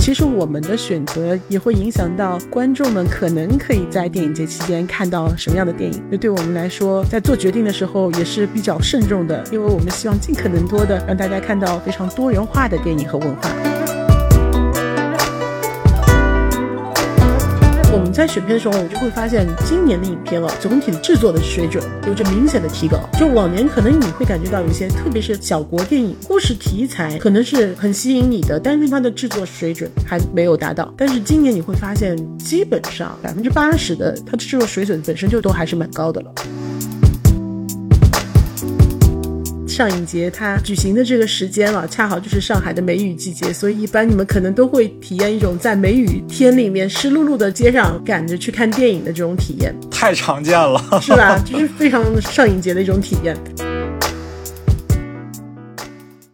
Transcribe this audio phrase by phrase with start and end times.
[0.00, 6.02] 其实我们的选择也会影响到观众们可能可以在电影节期间看到什么样的电影。
[6.10, 13.69] 那对我们来说，在做决定的时候也是比较慎重的，因为我们希望尽可能多的让大家看到非常多元化的电影和文化。
[18.20, 22.98] 在选片的时候，我就会发现今年的影片啊，总体制作的水准有着明显的提高。
[23.18, 30.92] 就往年可能你会感觉到有一些，特别是小国电影，故事题材可能是很吸引你的，但是它的制作水准还没有达到。
[30.98, 36.34] 但是今年你会发现，基本上百分之八十的它的制作水准本身就都还是蛮高的了。
[39.70, 51.40] 上影节它举行的这个时间啊，恰好就是上海的梅雨季节，所以一般你们可能都会体验一种在梅雨天里面湿漉漉的街上赶着去看电影的这种体验，太常见了，是吧？
[51.46, 53.36] 就是非常上影节的一种体验。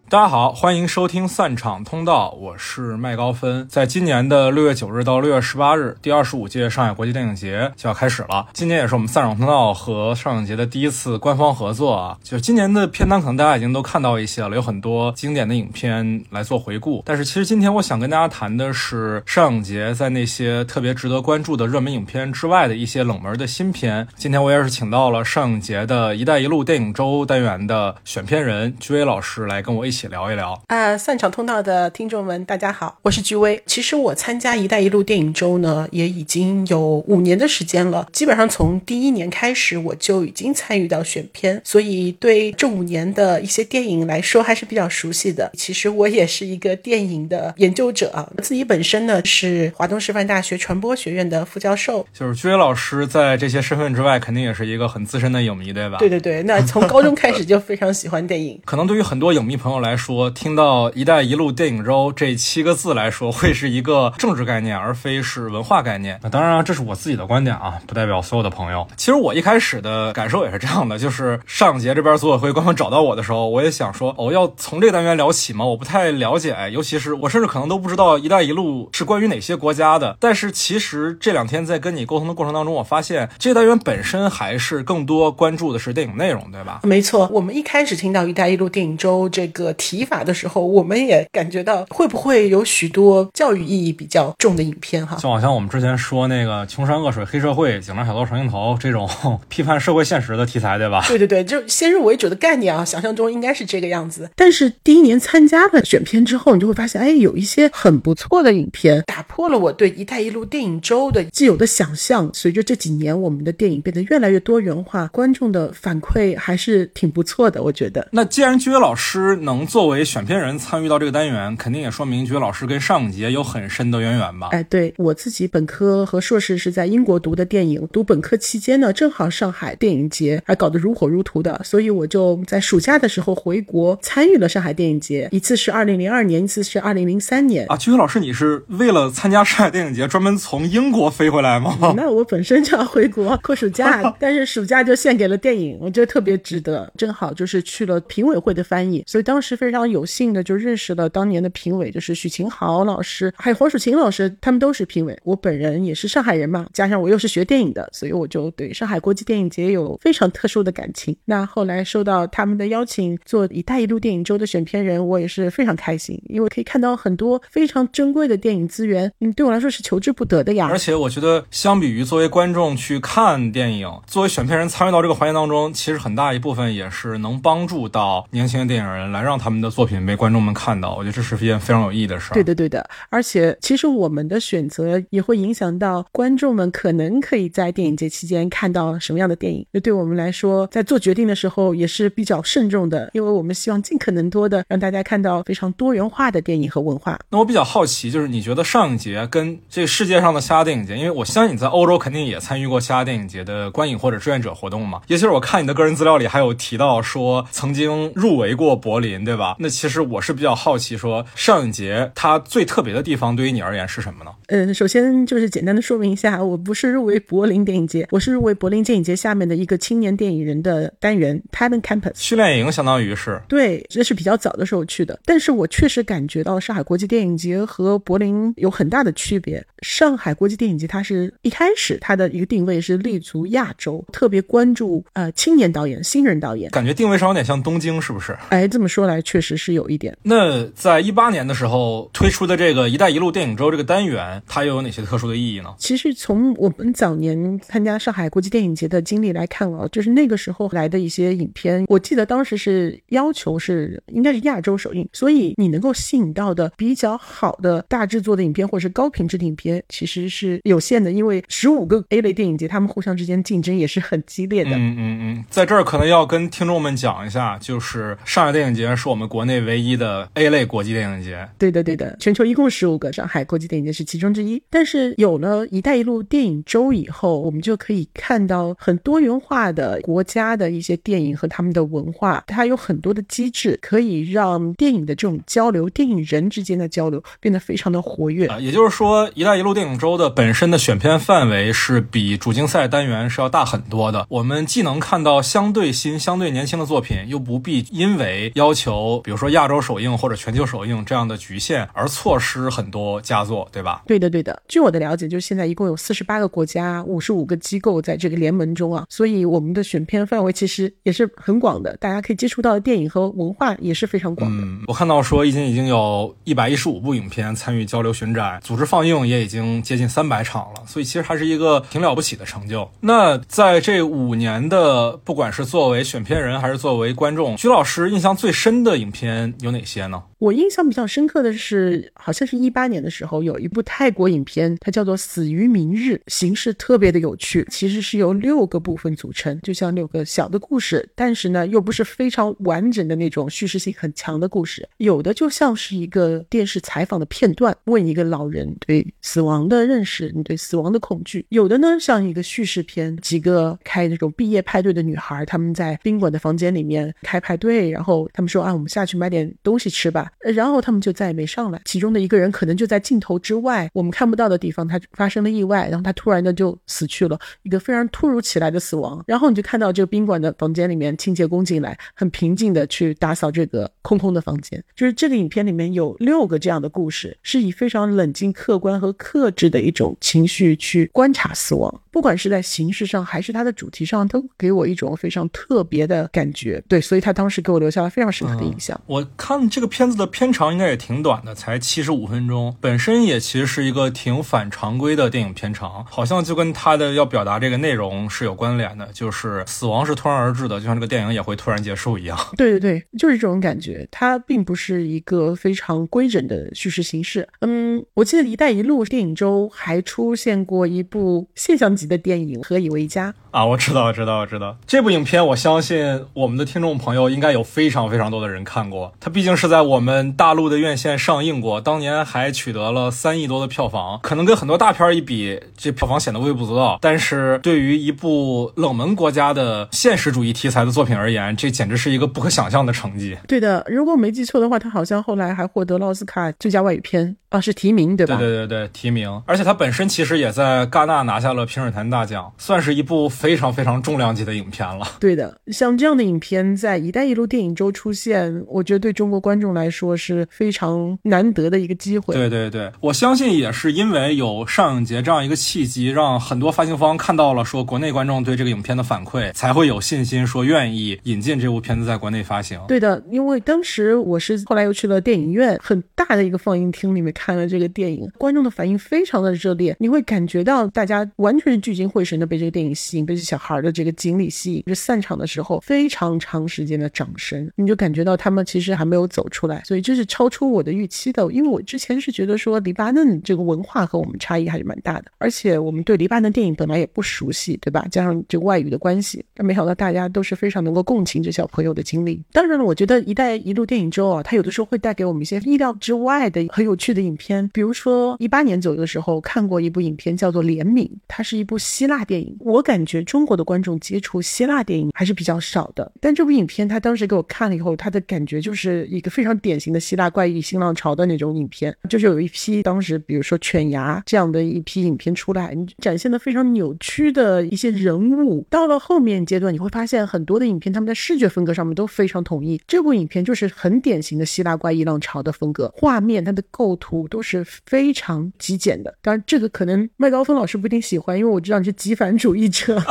[0.08, 3.66] 大家好，欢迎收听散场通道，我是麦高芬。
[3.68, 8.46] 在今年的六月九日到六月十八日，第二十五届上海国际电影节就要开始了。
[8.52, 12.16] 今年也是我们散场通道和上影节的第一次官方合作啊。
[12.22, 17.02] 就今年的片单，可能大家已经都看到一些了，有很多经典的影片来做回顾。
[17.04, 24.06] 但是其实今天我想跟大家谈的是上影节在那些特别值得关注的热门影片之外的一些冷门的新片。
[24.14, 29.96] 今天我也是请到了上影节的一带一路电影周单元的选片人居威老师来跟我一起。
[30.08, 30.96] 聊一聊啊！
[30.96, 33.62] 散场通道的听众们，大家好，我是居威。
[33.66, 38.08] 其实我参加“一带一路”电影周呢，也已经有五年的时间了。
[38.12, 45.50] 基本上从第一年开始，我就已经参与到选片，所以对这五年的一些电影来说还是比较熟悉的。
[45.54, 52.06] 其实我也是一个电影的研究者啊，自己本身呢是华东师范大学传播学院的副教授。
[52.12, 55.98] 就是居威老师在这些身份之外，肯定也是一个很资深的影迷，对吧？
[55.98, 58.60] 对对对，那从高中开始就非常喜欢电影。
[58.64, 66.18] 可能对于很多影迷朋友来，来说，听到“一带一路”电影周这七个字来说，会是一个政治概念，而非是文化概念。
[66.24, 68.84] 那当然，这是我自己的观点啊，不代表所有的朋友。
[68.96, 75.64] 其实我一开始的感受也是这样的，就是上节这边组委会官方找到我的时候，我也想说，哦，要从这个单元聊起吗？
[75.64, 80.16] 我不太了解，尤其是我甚至可能都不知道“一带一路”是关于哪些国家的。
[80.18, 86.80] 但是其实这两天在跟你沟通的过程当中，我发现这个单元本身还是更多关注的是电影内容，对吧？
[86.82, 89.75] 没错，我们一开始听到“一带一路”电影周这个。
[89.76, 95.16] 提法的时候，我们也感觉到会不会有许多教育意义比较重的影片哈？
[95.16, 99.08] 就好像我们之前说那个穷山恶水黑社会、警察小偷长镜头这种
[99.48, 101.04] 批判社会现实的题材，对吧？
[101.06, 104.30] 对对对，就先入为主的概念啊，想象中应该是这个样子。
[104.34, 112.30] 但是第一年参加了选片之后，你就会发现，哎，有一些很不错的影片，打破了我对“一带一路”电影周的既有的想象。
[112.32, 118.06] 随着这几年我们的电影变得越来越多元化，观众的反馈还是挺不错的，我觉得。
[118.12, 119.65] 那既然居委老师能。
[119.66, 124.48] 作为选片人参与到这个单元，肯定也说明觉老师跟上影节有很深的渊源吧？
[124.52, 137.66] 哎，对我自己本科和硕士是在英国读的电影，读本科期间呢，正好上海电影节还搞得如火如荼的，所以我就在暑假的时候回国参与了上海电影节，一次是二零零二年，一次是二零零三年。
[137.68, 141.76] 啊，居委老师，你是为了参加上海电影节专门从英国飞回来吗？
[141.96, 146.92] 那我本身就要回国 过暑假，但是暑假就献给了电影，我觉得特别值得。
[146.96, 149.55] 正好就是去了评委会的翻译，所以当时。
[149.56, 155.18] 非常有幸的就认识了当年的评委，就是许秦豪老师，还有黄蜀芹老师，他们都是评委。
[155.24, 161.16] 我本人也是上海人嘛，加上我又是学电影的，所以我就对上海国际电影节有非常特殊的感情。
[161.24, 170.68] 那后来受到他们的邀请做“一带一路”电影周的选片人，我也是非常开心，因为可以看到很多非常珍贵的电影资源，嗯，对我来说是求之不得的呀。
[170.70, 179.45] 而且我觉得，相比于作为观众去看电影，作为选片人参与到这个环节当中，其实很大一部分也是能帮助到年轻的电影人来让他。
[179.46, 182.34] 他们的作品被观众们看到，我觉得这是一件非常有意义的事儿。
[182.34, 182.84] 对的，对的。
[183.10, 189.64] 而且，其实我们的选择也会影响到观众们可能可以在电影节期间看到什么样的电影。
[189.70, 197.16] 那对我们来说，在做决定的时候也是比较慎重的，因为我们希望尽可能多的让大家看到非常多元化的电影和文化。
[197.30, 205.00] 那我比较好奇，就是你觉得上影节跟这个世界上的其他电影节，因为我相信你在欧洲肯定也参与过其他电影节的观影或者志愿者活动嘛。
[205.06, 209.56] 尤其是我看你的个人资料里还有提到说曾经入围过柏林，对吧？
[209.58, 214.30] 那其实我是比较好奇，说上影节它最特别的地方对于你而言是什么呢？
[214.48, 225.18] 嗯，首先就是简单的说明一下，我不是入围柏林电影节，我是入围柏林电影节下面的一个青年电影人的单元 Talent Campus 训练营，相当于是对，这是比较早的时候去的。
[225.24, 229.64] 但是我确实感觉到上海国际电影节和柏林有很大的区别。
[229.82, 238.36] 上海国际电影节它是一开始它的一个定位是立足亚洲，特别关注呃青年导演、新人导演，感觉定位上有点像东京，是不是？
[238.48, 240.16] 哎，这么说来确实是有一点。
[240.22, 245.74] 那在一八年的时候推出的这个“一带一路”电影周这个单元，它又有哪些特殊的意义呢？
[245.78, 264.70] 其实从我们早年参加上海国际电影节的经历来看啊，就是那个时候来的一些影片，我记得当时是要求是应该是亚洲首映，所以你能够吸引到的比较好的大制作的影片或者是高品质的影片，其实是有限的，因为十五个 A 类电影节，他们互相之间竞争也是很激烈的。
[264.70, 271.48] 嗯嗯嗯，在这儿可能要跟听众们讲一下，就是上海电影节是我们国内唯一的 A 类国际电影节。
[271.58, 274.62] 对的，对的，全球一共十五个，上海国际电影节是其中之一。
[274.70, 288.46] 但是有了“一带一路”电影周以后，我们就可以看到很多元化的国家的一些电影和他们的文化，它有很多的机制可以让电影的这种交流、电影人之间的交流变得非常的活跃。
[288.46, 294.26] 啊，也就是说，“一带一路”电影周的本身的选片范围是比主竞赛单元是要大很多的。
[294.28, 304.02] 我们既能看到相对新、相对年轻的作品，又不必因为要求，比如说亚洲首映或者全球首映这样的局限而错失很多佳作，对吧？
[304.06, 304.62] 对的，对的。
[304.68, 314.62] 据我的了解，就是现在一共有四十八个国家、五十五个机构在这个联盟中啊，所以我们的选片范围其实也是很广的，大家可以接触到的电影和文化也是非常广的。
[314.62, 322.88] 嗯，我看到说，已经已经有一百一十五部影片参与交流巡展，组织放映也已经接近三百场了，所以其实还是一个挺了不起的成就。
[323.00, 330.22] 那在这五年的，不管是作为选片人还是作为观众，徐老师印象最深的影片有哪些呢？
[330.38, 360.30] 我印象比较深刻的是，好像是一八年的时候，有一部泰国影片，它叫做《死于明日》，形式特别的有趣，其实是由六个部分组成，就像六个小的故事，但是呢，又不是非常完整的那种叙事性很强的故事，有的就像是一个电视采访的片段，问一个老人对死亡的认识，你对死亡的恐惧；有的呢，像一个叙事片，几个开那种毕业派对的女孩，他们在宾馆的房间里面开派对，然后他们说啊，我们下去买点东西吃吧。
[360.40, 361.80] 然后他们就再也没上来。
[361.84, 369.24] 其中的一个人可能就在镜头之外，我们看不到的地方，他发生了意外，然后他突然的就死去了，一个非常突如其来的死亡。
[369.26, 374.82] 然后你就看到这个宾馆的房间里面，清洁工进来，很平静的去打扫这个空空的房间。
[374.94, 386.82] 就是这个影片里面有六个这样的故事，是以非常冷静、客观和克制的一种情绪去观察死亡，不管是在形式上还是它的主题上，都给我一种非常特别的感觉。
[386.88, 389.00] 对，所以他当时给我留下了非常深刻的印象印象。
[389.06, 402.38] 我看这个片子的片长应该也挺短的，才七十五分钟，本身也其实是一个挺反常规的电影片长，好像就跟他的要表达这个内容是有关联的，就是死亡是突然而至的，就像这个电影也会突然结束一样。
[402.56, 407.48] 对对对，就是这种感觉，它并不是一个非常规整的叙事形式。
[407.60, 426.98] 嗯，我记得《一带一路》电影周还出现过一部现象级的电影《何以为家》啊，我知道，我知道，我知道这部影片，我相信我们的听众朋友应该有非常非常多的人看过，它毕竟是在我们大陆的院线上映过，当年还取得了三亿多的票房，可能跟很多大片一比，这票房显得微不足道。
[427.00, 433.36] 但是对于一部冷门国家的现实主义题材的作品而言，这简直是一个不可想象的成绩。
[433.46, 438.36] 对的，如果我没记错的话，他好像后来还获得了奥斯卡最佳外语片啊，是提名对吧？
[438.36, 439.42] 对对对对，提名。
[439.46, 445.06] 而且他本身其实也在戛纳拿下了评审团大奖，算是一部非常非常重量级的影片了。
[445.20, 452.34] 对的，像这样的影片在“一带一路”电影周出现，我觉得对中国观众来说是非常难得的一个机会。
[452.34, 462.80] 对对对，我相信也是因为有上影节这样一个契机，让很多发行方看到了说国内观众对这个影片的反馈，才会有信心说愿意引进这部片子在国内发行。
[462.88, 474.82] 对的，因为当时我是后来又去了电影院，很大的一个放映厅里面看了这个电影，观众的反应非常的热烈，你会感觉到大家完全是聚精会神的被这个电影吸引，被这小孩的这个经历吸引。
[474.86, 481.50] 就散场的时候，非常长时间的掌声，你就感觉到他们其实还没有走出来，所以这是超出我的预期的。
[481.52, 488.06] 因为我之前是觉得说黎巴嫩这个文化和我们差异还是蛮大的，而且我们对黎巴嫩电影本来也不熟悉，对吧？
[488.10, 492.42] 加上这个外语的关系，但没想到大家都是非常能够共情这小朋友的经历。
[492.52, 497.68] 当然了，我觉得“一带一路”电影周啊，它有的时候会带给我们一些意料之外的很有趣的影片。
[497.72, 502.56] 比如说一八年左右的时候看过一部影片叫做《怜悯》，它是一部希腊电影。
[502.60, 518.66] 我感觉中国的观众接触希腊电影还是比较少的，但这部影片他当时给我看了以后，他的感觉就是一个非常典型的希腊怪异新浪潮的那种影片，就是有一批当时比如说犬牙这样的一批影片出来，你展现的非常扭曲的一些人物。
[518.68, 522.80] 到了后面阶段，你会发现很多的影片他们在视觉风格上面都非常统一。
[522.86, 529.16] 这部影片就是很典型的希腊怪异浪潮的风格，画面它的构图都是非常极简的。
[529.22, 533.00] 当然，这个可能麦高芬老师不一定喜欢，因为我知道你是极反主义者。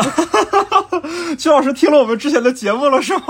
[1.37, 3.23] 曲老师听了我们之前的节目了是吗？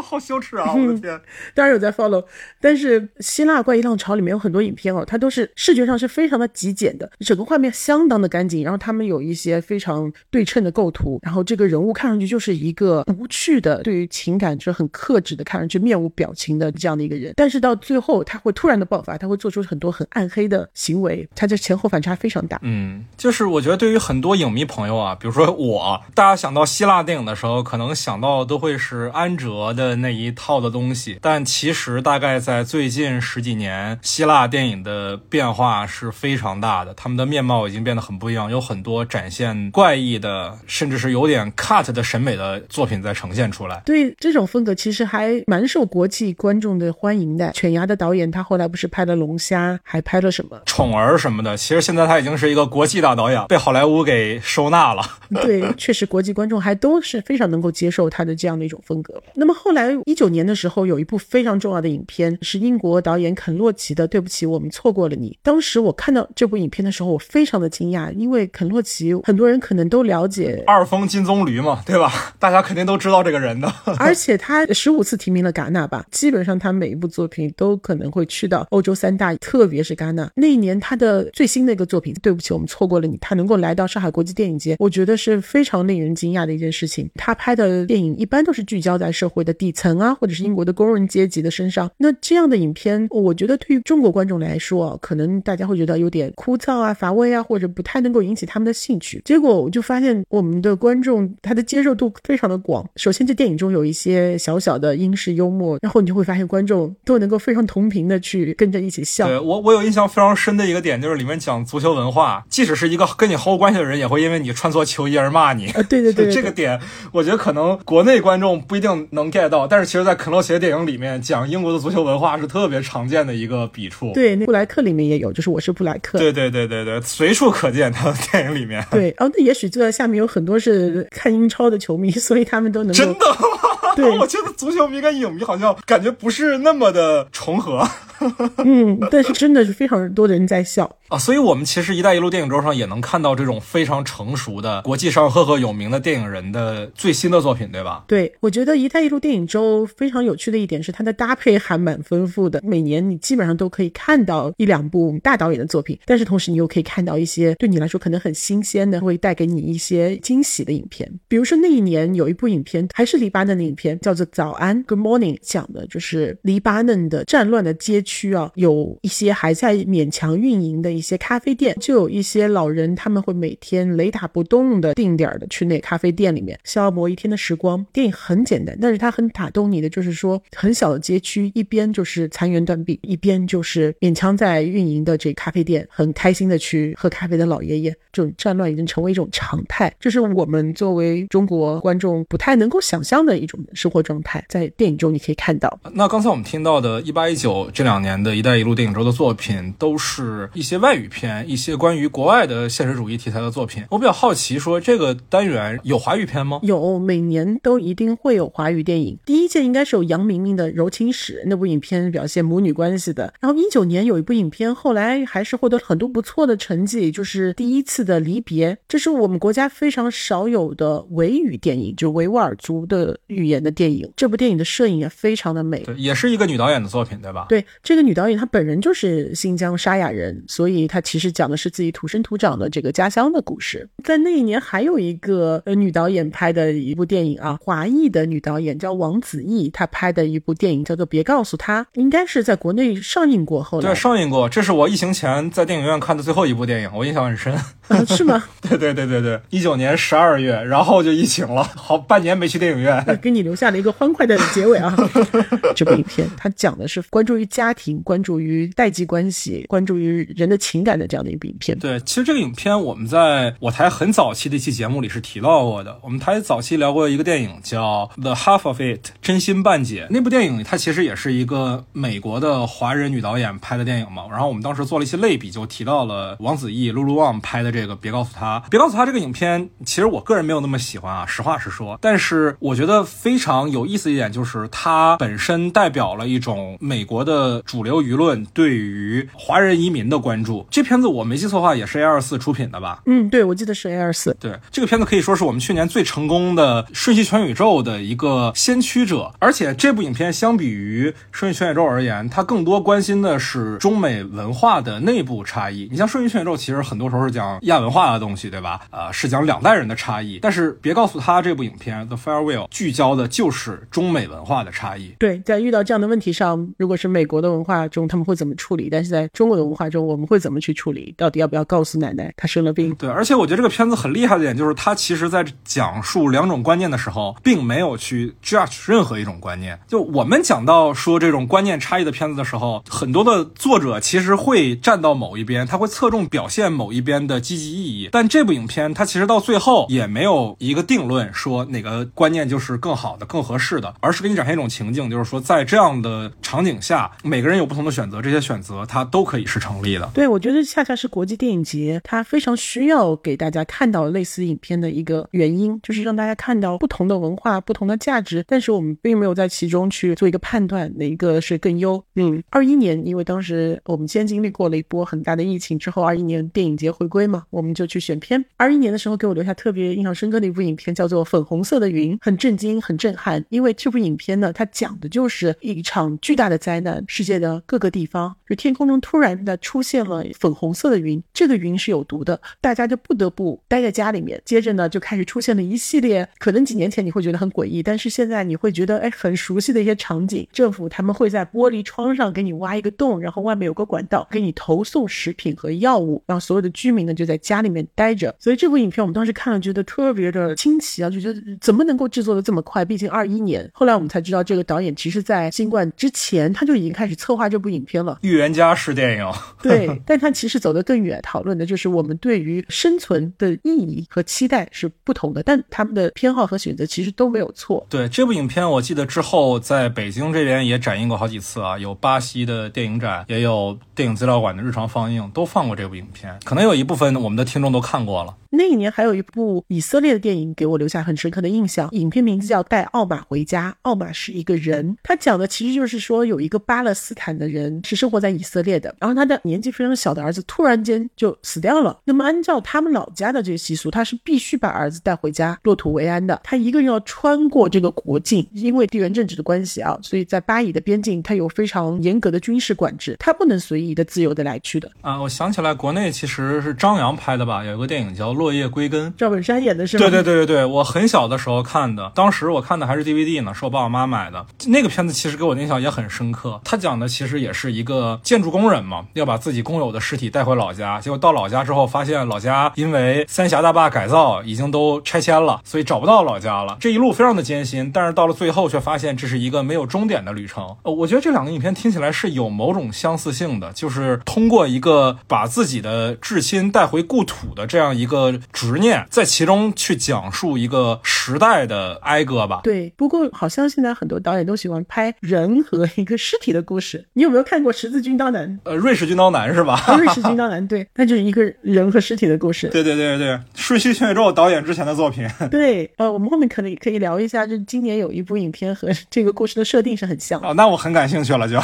[0.00, 0.72] 好羞耻啊！
[0.74, 1.20] 我的天，
[1.54, 2.24] 当然有在 follow，
[2.60, 22.58] 但是希腊怪异浪潮里面有很多影片哦，它都是视觉上是非常的极简的，整个画面相当的干净，然后他们有一些非常对称的构图，然后这个人物看上去就是一个无趣的，对于情感是很克制的，看上去面无表情的这样的一个人，但是到最后他会突然的爆发，他会做出很多很暗黑的行为，他这前后反差非常大。
[22.62, 43.82] 嗯，就是我觉得对于很多影迷朋友啊，比如说我，大家想到希腊电影的时候，可能想到都会是安哲的那一套的东西，但其实大概在最近十几年，希腊电影的变化是非常大的，他们的面貌已经变得很不一样，有很多展现怪异的，甚至是有点 cut 的审美的作品在呈现出来。
[43.84, 47.52] 对这种风格，其实还蛮受国际观众的欢迎的。
[47.52, 55.02] 犬牙的导演他后来不是拍了《龙虾》，还拍了什么《宠儿》什么的，其实现在他已经是一个国际大导演，被好莱坞给收纳了。
[55.42, 59.22] 对，确实国际观众还都是非常能够接受他的这样的一种风格。
[59.34, 65.30] 那么后来一九年的时候，有一部非常重要的影片是英国导演肯洛奇的《对不起，我们错过了你》。
[65.42, 72.12] 当时我看到这部影片的时候，我非常的惊讶，因为肯洛奇很多人可能都了解二峰金棕榈嘛，对吧？
[72.38, 73.72] 大家肯定都知道这个人的。
[73.98, 80.30] 而且他十五次提名了戛纳吧，基本上他每一部作品都可能会去到欧洲三大，特别是戛纳。
[80.34, 87.08] 那一年他的最新的一个作品《对不起，我们错过了你》，他能够来到上海国际电影节，我觉得是非常令人惊讶的一件事情。
[87.14, 91.90] 他拍的电影一般都是聚焦在社会的底层啊，或者是英国的工人阶级的身上。
[91.98, 99.20] 那这样的影片，我觉得对于中国观众来说，可能大家会觉得有点枯燥啊、乏味啊，或者不太能够引起他们的兴趣。
[99.26, 102.88] 结果我就发现，我们的观众他的接受度非常的广。
[102.96, 109.26] 首先，这电影中有一些小小的英式幽默，然后你就会发现观众都能够非常同频的去跟着一起笑。
[109.26, 115.66] 对我，我有印象非常深的一个点，就是里面讲足球文化，即使是一个跟你毫无关系的人，也会因为你穿错球衣而骂你。
[115.72, 116.80] 啊，对对 对，这个点，
[117.12, 124.12] 我觉得可能国内观众不一定能 get 到，但是其实，在肯洛奇的电影里面，讲英国的足球文化是特别常见的一个笔触。
[124.12, 126.18] 对，那布莱克里面也有，就是我是布莱克。
[126.18, 128.84] 对对对对对，随处可见他的 电影里面。
[128.90, 133.26] 对，哦，那也许就在下面有很多是看英超的球迷，所以他们都能真的。
[133.96, 137.84] 对，我觉得足球迷跟影迷好像感觉不是那么的重合。
[138.64, 148.04] 嗯，但是真的是非常多的人在笑啊，所以我们其实“一带一路”电影周上也能看到这种非常成熟的、国际上赫赫有名的电影人的最新的作品，对吧？
[148.08, 161.08] 对，我觉得“一带一路”电影周非常有趣的一点是它的搭配还蛮丰富的，每年你基本上都可以看到一两部大导演的作品，但是同时你又可以看到一些对你来说可能很新鲜的，会带给你一些惊喜的影片。
[161.28, 168.02] 比如说那一年有一部影片，还是黎巴嫩的影片，叫做《早安 Good Morning》，讲的就是黎巴嫩的战乱的街。
[168.08, 177.84] 区啊，有一些还在勉强运营的一些咖啡店，就有一些老人，他们会每天雷打不动的定点的去那咖啡店里面消磨一天的时光。
[177.92, 187.94] 电影很简单，但是它很打动你的，就是说很小的街区，一边就是残垣断壁，一边就是勉强在运营的这咖啡店，很开心的去喝咖啡的老爷爷。
[188.10, 195.78] 这种战乱已经成为一种常态，这是我们作为中国观众不太能够想象的一种生活状态，在电影中你可以看到。
[195.92, 197.98] 那刚才我们听到的一八一九这两。
[197.98, 203.84] 年的一带一路电影周的作品都是一些外语片，一些关于国外的现实主义题材的作品。
[203.90, 206.60] 我比较好奇，说这个单元有华语片吗？
[206.62, 209.18] 有，每年都一定会有华语电影。
[209.24, 213.32] 第一届应该是有杨明明的《柔情史》那部影片，表现母女关系的。
[213.40, 224.10] 然后一九年有一部影片，后来还是获得很多不错的成绩，就是《第一次的离别》，这是我们国家非常少有的维语电影，就维吾尔族的语言的电影。
[224.16, 227.46] 这部电影的摄影也非常的美，对，也是一个女导演的作品，对吧？
[227.48, 227.64] 对。
[227.82, 233.88] 这个女导演她本人就是新疆沙雅人，所以她其实讲的是自己土生土长的这个家乡的故事。
[234.04, 243.80] 在那一年，还有一个呃女导演拍的一部电影啊，华裔的女导演叫王子异，她拍的一部电影叫做《别告诉他》，应该是在国内上映过后。
[243.80, 244.46] 对，上映过。
[244.46, 247.54] 这是我疫情前在电影院看的最后一部电影，我印象很深。
[247.88, 248.44] 啊，是吗？
[248.68, 254.94] 对对对对对，一九年十二月，然后就疫情了，好半年没去电影院，给你留下了一个欢快的结尾啊。
[255.74, 257.72] 这部影片它讲的是关注于家。
[257.78, 261.78] 庭关注于代际关系、关注于人的情感的这样的一部影片。
[261.78, 265.98] 对，其实这个影片我们在我台很早期的一期节目里是提到过的。
[266.02, 270.06] 我们台早期聊过一个电影叫《The Half of It》，真心半解。
[270.10, 274.24] 那部电影它其实也是一个美国的华人女导演拍的电影嘛。
[274.30, 281.98] 然后我们当时做了一些类比，就提到了王子异、露露旺拍的这个别告诉他，别告诉他这个影片，其实我个人没有那么喜欢啊，实话实说。
[282.02, 290.57] 但是我觉得非常有意思一点就是，它本身代表了一种美国的主流舆论对于华人移民的关注。
[290.70, 293.02] 这片子我没记错的话，也是 A 二四出品的吧？
[293.06, 294.36] 嗯，对，我记得是 A 二四。
[294.40, 299.32] 对，这个片子可以说是我们去年最成功的《瞬息全宇宙》的一个先驱者。
[299.38, 305.88] 而且这部影片相比于《瞬息全宇宙》而言，它更多关心的是中美文化的内部差异。
[305.90, 308.80] 你像《瞬息全宇宙》，其实很多时候是讲亚文化的东西，对吧？
[308.90, 310.38] 呃，是讲两代人的差异。
[310.40, 315.14] 但是别告诉他，这部影片《The Farewell》聚焦的就是中美文化的差异。
[315.18, 318.88] 对，在遇到这样的问题上，如果是美国的文化中，他们会怎么处理？
[318.90, 321.14] 但是在中国的文化中，我们会怎么去处理？
[321.16, 322.94] 到底要不要告诉奶奶她生了病？
[322.94, 329.78] 对，而且我觉得这个片子很厉害的点就是，它其实在讲述两种观念的时候，并没有去 judge 任何一种观念。
[329.86, 338.08] 就我们讲到说这种观念差异的片子的时候，很多的作者其实会站到某一边，他会侧重表现某一边的积极意义。
[338.12, 350.08] 但这部影片，它其实到最后也没有一个定论，说哪个观念就是更好的、更合适的，而是给你展现一种情境，就是说在这样的场景下，每个人有不同的选择，这些选择它都可以是成立的。
[350.14, 362.02] 对，我觉得恰恰是国际电影节，它非常需要给大家看到类似影片的一个原因，就是让大家看到不同的文化、不同的价值，但是我们并没有在其中去做一个判断，哪一个是更优。
[362.16, 368.44] 嗯，二一年，因为当时我们先经历过了一波很大的疫情之后，二一年电影节回归嘛，我们就去选片。
[368.56, 373.44] 二一年的时候，给我留下特别印象深刻的一部影片，叫做《粉红色的云》，很震惊，很震撼。
[373.48, 384.40] 因为这部影片呢，它讲的就是一场巨大的灾难，世界的各个地方，就天空中突然的出现了粉红色的云，这个云是有毒的，大家就不得不待在家里面。
[384.44, 390.46] 接着呢，就开始出现了一系列，可能几年前你会觉得很诡异，但是现在你会觉得哎很熟悉的一些场景。
[390.52, 398.34] 政府他们会在玻璃窗上给你挖一个洞，然后外面有个管道给你投送食品和药物，让所有的居民呢就在家里面待着。
[398.38, 402.84] 所以这部影片我们当时看了，觉得特别的惊奇啊，就觉得怎么能够制作的这么快？
[402.84, 403.68] 毕竟二一年。
[403.72, 408.18] 后来我们才知道，这个导演其实在新冠之前他就已经开始策划这部影片了。
[408.22, 409.32] 预言家式电影，
[409.62, 417.86] 对，但他其实走得更远，讨论的就是我们对于生存的意义和期待是不同的，但他们的偏好和选择其实都没有错。
[417.90, 426.34] 对这部影片，我记得之后在北京这边也展映过好几次啊，有巴西的电影展，也有电影资料馆的日常放映，都放过这部影片。
[426.42, 428.34] 可能有一部分我们的听众都看过了。
[428.50, 441.98] 那一年还有一部以色列的电影给我留下很深刻的印象，影片名字叫《带奥马回家》，奥马是一个人，他讲的其实就是说有一个巴勒斯坦的人是生活在以色列的，然后他的年纪非常小的儿子突然间就死掉了。
[442.04, 446.40] 那么按照他们老家的这个习俗，他是必须把儿子带回家落土为安的。
[446.42, 454.90] 他一个人要穿过这个国境，因为地缘政治的关系啊，所以在巴以的边境，他有非常严格的军事管制，他不能随意的自由的来去的。
[455.02, 458.28] 啊，我想起来，国内其实是张扬拍的吧，有一个电影叫。
[458.38, 460.04] 落叶归根，赵本山演的是吗？
[460.04, 464.46] 对对对对对，我很小的时候看的，当时我看的还是 DVD 呢，是我爸我妈买的。
[464.66, 466.60] 那个片子其实给我印象也很深刻。
[466.62, 476.76] 他讲的其实也是一个建筑工人嘛，要把自己工友的尸体带回老家，结果到老家之后发现老家因为三峡大坝改造已经都拆迁了，所以找不到老家了。
[476.78, 480.76] 这一路非常的艰辛，但是到了最后却发现这是一个没有终点的旅程。
[480.84, 488.28] 呃，我觉得这两个影片听起来是有某种相似性的，就是通过一个把自己的至亲带回故土的这样一个。
[488.52, 492.60] 执念在其中去讲述一个时代的哀歌吧。
[492.62, 497.06] 对，不过好像现在很多导演都喜欢拍人和一个尸体的故事。
[497.12, 498.48] 你有没有看过《十字军刀男》？
[498.64, 499.77] 呃，瑞士军刀男是吧？
[499.98, 502.68] 瑞士军刀男，对，那就是一个人和尸体的故事。
[502.68, 505.28] 对对对对对，瞬息全宇宙导演之前的作品。
[505.50, 510.40] 对，呃，我们后面可能可以聊一下，就今年有一部影片和这个故事的设定是很像。
[510.42, 511.58] 哦，那我很感兴趣了，就。